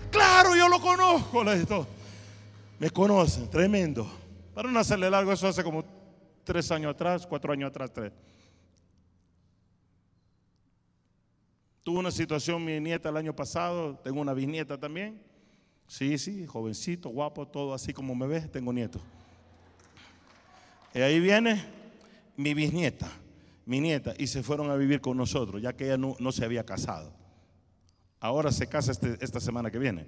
[0.09, 1.45] Claro, yo lo conozco.
[2.79, 4.11] Me conocen, tremendo.
[4.55, 5.85] Para no hacerle largo, eso hace como
[6.43, 8.11] tres años atrás, cuatro años atrás, tres.
[11.85, 15.21] Tuve una situación, mi nieta el año pasado, tengo una bisnieta también.
[15.85, 19.03] Sí, sí, jovencito, guapo, todo así como me ves, tengo nietos.
[20.95, 21.63] Y ahí viene
[22.37, 23.07] mi bisnieta,
[23.67, 26.65] mi nieta, y se fueron a vivir con nosotros, ya que ella no se había
[26.65, 27.13] casado.
[28.19, 30.07] Ahora se casa este, esta semana que viene.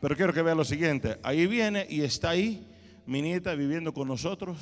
[0.00, 1.18] Pero quiero que vea lo siguiente.
[1.22, 2.66] Ahí viene y está ahí
[3.04, 4.56] mi nieta viviendo con nosotros.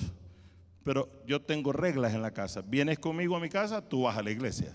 [0.83, 2.61] Pero yo tengo reglas en la casa.
[2.61, 4.75] Vienes conmigo a mi casa, tú vas a la iglesia.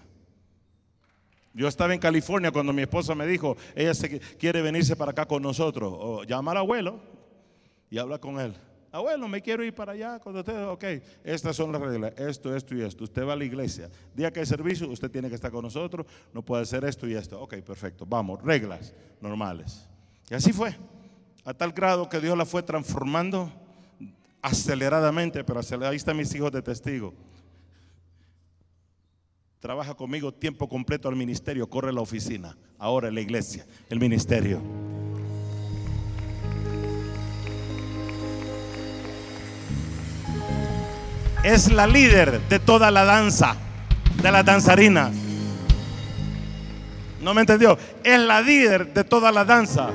[1.54, 3.92] Yo estaba en California cuando mi esposa me dijo, ella
[4.38, 5.92] quiere venirse para acá con nosotros.
[5.96, 7.00] O llama al abuelo
[7.90, 8.56] y habla con él.
[8.92, 10.68] Abuelo, me quiero ir para allá con usted.
[10.68, 10.84] Ok,
[11.24, 12.14] estas son las reglas.
[12.18, 13.04] Esto, esto y esto.
[13.04, 13.90] Usted va a la iglesia.
[14.16, 16.08] Día que hay servicio, usted tiene que estar con nosotros.
[16.34, 17.40] No puede hacer esto y esto.
[17.40, 18.06] Ok, perfecto.
[18.08, 19.88] Vamos, reglas normales.
[20.30, 20.76] Y así fue.
[21.46, 23.52] A tal grado que Dios la fue transformando
[24.42, 25.44] aceleradamente.
[25.44, 27.14] Pero ahí están mis hijos de testigo.
[29.60, 31.70] Trabaja conmigo tiempo completo al ministerio.
[31.70, 32.58] Corre la oficina.
[32.78, 34.62] Ahora en la iglesia, el ministerio.
[41.44, 43.56] es la líder de toda la danza,
[44.22, 45.12] de la danzarina.
[47.22, 47.78] ¿No me entendió?
[48.04, 49.90] Es la líder de toda la danza.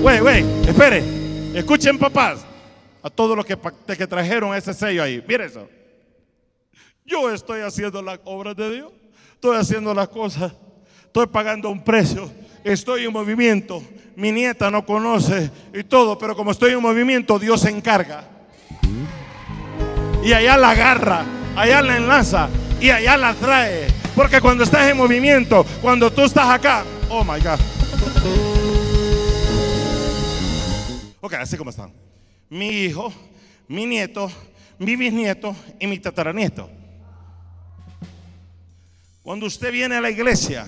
[0.00, 1.02] Güey, güey, espere.
[1.54, 2.40] Escuchen, papás,
[3.02, 3.56] a todos los que,
[3.96, 5.22] que trajeron ese sello ahí.
[5.26, 5.68] Mire eso.
[7.08, 8.92] Yo estoy haciendo las obras de Dios.
[9.32, 10.52] Estoy haciendo las cosas.
[11.06, 12.30] Estoy pagando un precio.
[12.62, 13.82] Estoy en movimiento.
[14.14, 18.38] Mi nieta no conoce y todo, pero como estoy en movimiento, Dios se encarga
[20.22, 21.24] y allá la agarra,
[21.56, 22.48] allá la enlaza
[22.80, 23.86] y allá la trae.
[24.14, 27.58] Porque cuando estás en movimiento, cuando tú estás acá, oh my God.
[31.20, 31.92] Ok, así como están.
[32.50, 33.12] Mi hijo,
[33.68, 34.30] mi nieto,
[34.78, 36.77] mi bisnieto y mi tataranieto.
[39.28, 40.66] Cuando usted viene a la iglesia,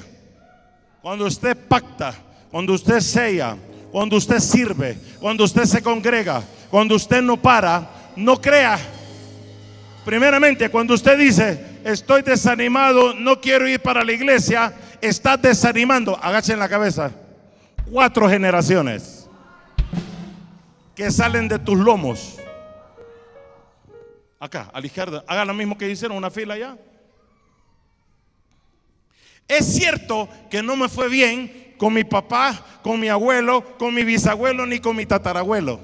[1.01, 2.13] cuando usted pacta,
[2.51, 3.57] cuando usted sella,
[3.91, 8.79] cuando usted sirve, cuando usted se congrega, cuando usted no para, no crea
[10.05, 16.59] Primeramente, cuando usted dice, estoy desanimado, no quiero ir para la iglesia, está desanimando, agachen
[16.59, 17.13] la cabeza,
[17.91, 19.27] cuatro generaciones
[20.95, 22.37] que salen de tus lomos.
[24.39, 26.77] Acá, a la izquierda, hagan lo mismo que hicieron, una fila allá.
[29.51, 34.05] Es cierto que no me fue bien con mi papá, con mi abuelo, con mi
[34.05, 35.81] bisabuelo, ni con mi tatarabuelo.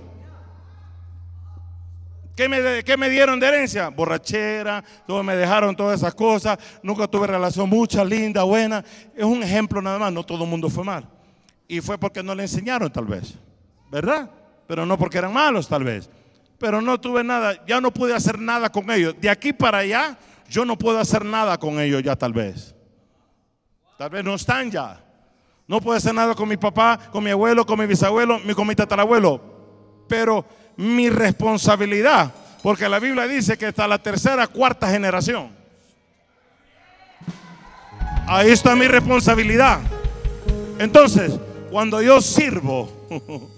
[2.37, 3.89] ¿Qué me, dieron de herencia?
[3.89, 8.85] Borrachera, todos me dejaron todas esas cosas, nunca tuve relación mucha, linda, buena.
[9.17, 11.09] Es un ejemplo nada más, no todo el mundo fue mal.
[11.67, 13.35] Y fue porque no le enseñaron tal vez,
[13.91, 14.31] ¿verdad?
[14.69, 16.09] Pero no porque eran malos tal vez.
[16.61, 19.17] Pero no tuve nada, ya no pude hacer nada con ellos.
[19.21, 20.17] De aquí para allá,
[20.49, 22.76] yo no puedo hacer nada con ellos ya tal vez.
[23.99, 25.01] Tal vez no están ya.
[25.67, 28.75] No puedo hacer nada con mi papá, con mi abuelo, con mi bisabuelo, con mi
[28.75, 29.41] tatarabuelo.
[30.09, 30.45] Pero
[30.77, 32.33] mi responsabilidad,
[32.63, 35.51] porque la Biblia dice que está la tercera, cuarta generación.
[38.29, 39.81] Ahí está mi responsabilidad.
[40.79, 41.33] Entonces,
[41.71, 42.91] cuando yo sirvo,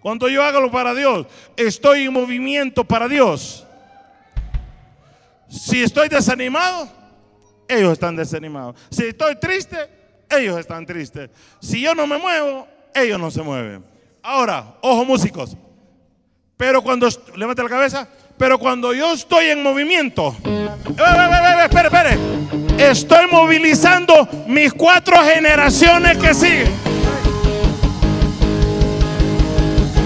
[0.00, 1.26] cuando yo hago para Dios,
[1.56, 3.66] estoy en movimiento para Dios.
[5.48, 7.03] Si estoy desanimado,
[7.68, 8.76] ellos están desanimados.
[8.90, 9.76] Si estoy triste,
[10.30, 11.30] ellos están tristes.
[11.60, 13.84] Si yo no me muevo, ellos no se mueven.
[14.22, 15.56] Ahora, ojo músicos.
[16.56, 18.08] Pero cuando, levante la cabeza,
[18.38, 20.34] pero cuando yo estoy en movimiento,
[21.64, 22.18] espere, espere.
[22.78, 26.72] Estoy movilizando mis cuatro generaciones que siguen.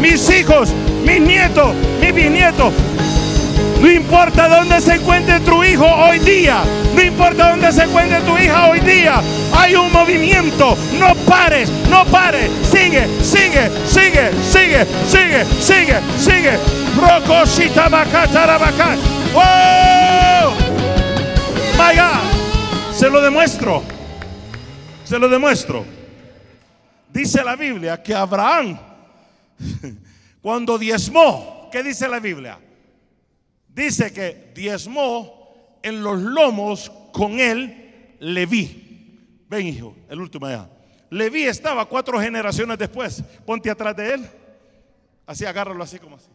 [0.00, 0.70] Mis hijos,
[1.04, 2.72] mis nietos, mis bisnietos.
[3.88, 6.62] No importa dónde se encuentre tu hijo hoy día.
[6.94, 9.22] No importa dónde se encuentre tu hija hoy día.
[9.50, 10.76] Hay un movimiento.
[10.98, 12.50] No pares, no pares.
[12.70, 16.58] Sigue, sigue, sigue, sigue, sigue, sigue, sigue.
[17.00, 17.88] Rocosita
[19.34, 20.54] ¡Oh!
[21.78, 22.92] My God.
[22.94, 23.82] Se lo demuestro.
[25.02, 25.86] Se lo demuestro.
[27.10, 28.78] Dice la Biblia que Abraham,
[30.42, 32.58] cuando diezmó, ¿qué dice la Biblia?
[33.78, 39.46] Dice que diezmó en los lomos con él Leví.
[39.48, 40.68] Ven, hijo, el último allá.
[41.10, 43.22] Leví estaba cuatro generaciones después.
[43.46, 44.28] Ponte atrás de él.
[45.24, 46.28] Así, agárralo así como así.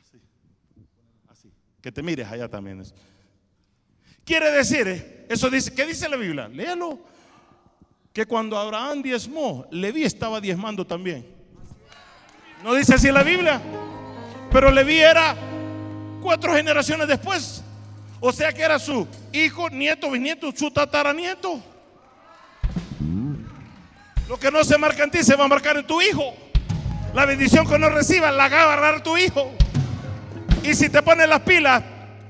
[0.00, 0.20] Así.
[1.28, 1.52] Así.
[1.80, 2.82] Que te mires allá también.
[4.24, 6.46] Quiere decir, eh, eso dice, ¿qué dice la Biblia?
[6.48, 7.00] Léalo.
[8.12, 11.26] Que cuando Abraham diezmó, Leví estaba diezmando también.
[12.62, 13.60] No dice así la Biblia.
[14.52, 15.34] Pero Leví era
[16.20, 17.62] cuatro generaciones después.
[18.20, 21.60] O sea que era su hijo, nieto, bisnieto, su tataranieto.
[24.28, 26.34] Lo que no se marca en ti se va a marcar en tu hijo.
[27.14, 29.50] La bendición que no recibas la va a tu hijo.
[30.62, 31.82] Y si te pones las pilas,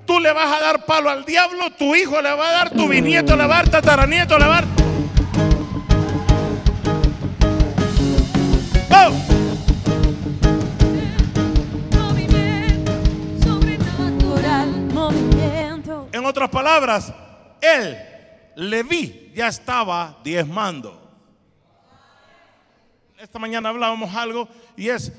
[0.06, 2.88] tú le vas a dar palo al diablo, tu hijo le va a dar, tu
[2.88, 4.79] bisnieto le va a dar, tataranieto le va a dar.
[16.30, 17.12] Otras palabras,
[17.60, 17.98] él,
[18.56, 20.96] Leví, ya estaba diezmando.
[23.18, 25.12] Esta mañana hablábamos algo y es,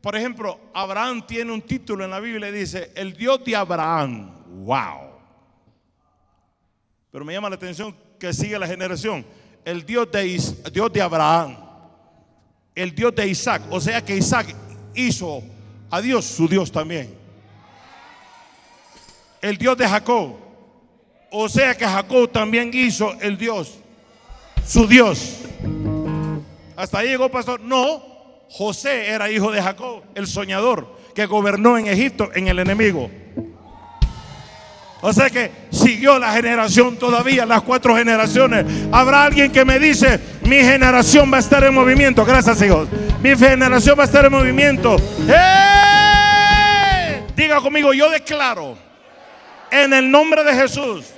[0.00, 4.30] por ejemplo, Abraham tiene un título en la Biblia y dice, el Dios de Abraham.
[4.64, 5.10] Wow.
[7.10, 9.26] Pero me llama la atención que sigue la generación.
[9.64, 10.40] El Dios de,
[10.72, 11.56] Dios de Abraham.
[12.74, 13.62] El Dios de Isaac.
[13.70, 14.54] O sea que Isaac
[14.94, 15.42] hizo
[15.90, 17.22] a Dios su Dios también
[19.42, 20.36] el Dios de Jacob.
[21.34, 23.78] O sea que Jacob también hizo el Dios,
[24.66, 25.38] su Dios.
[26.76, 27.58] Hasta ahí llegó pastor.
[27.58, 28.02] No,
[28.50, 33.10] José era hijo de Jacob, el soñador, que gobernó en Egipto en el enemigo.
[35.00, 38.66] O sea que siguió la generación todavía, las cuatro generaciones.
[38.92, 42.26] Habrá alguien que me dice, mi generación va a estar en movimiento.
[42.26, 42.88] Gracias, hijos.
[43.22, 44.96] Mi generación va a estar en movimiento.
[45.26, 47.22] ¡Eh!
[47.34, 48.76] Diga conmigo, yo declaro
[49.70, 51.11] en el nombre de Jesús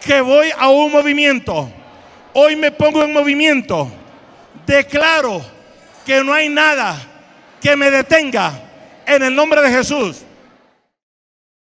[0.00, 1.70] que voy a un movimiento.
[2.32, 3.90] Hoy me pongo en movimiento.
[4.66, 5.42] Declaro
[6.04, 6.96] que no hay nada
[7.60, 8.52] que me detenga
[9.06, 10.24] en el nombre de Jesús.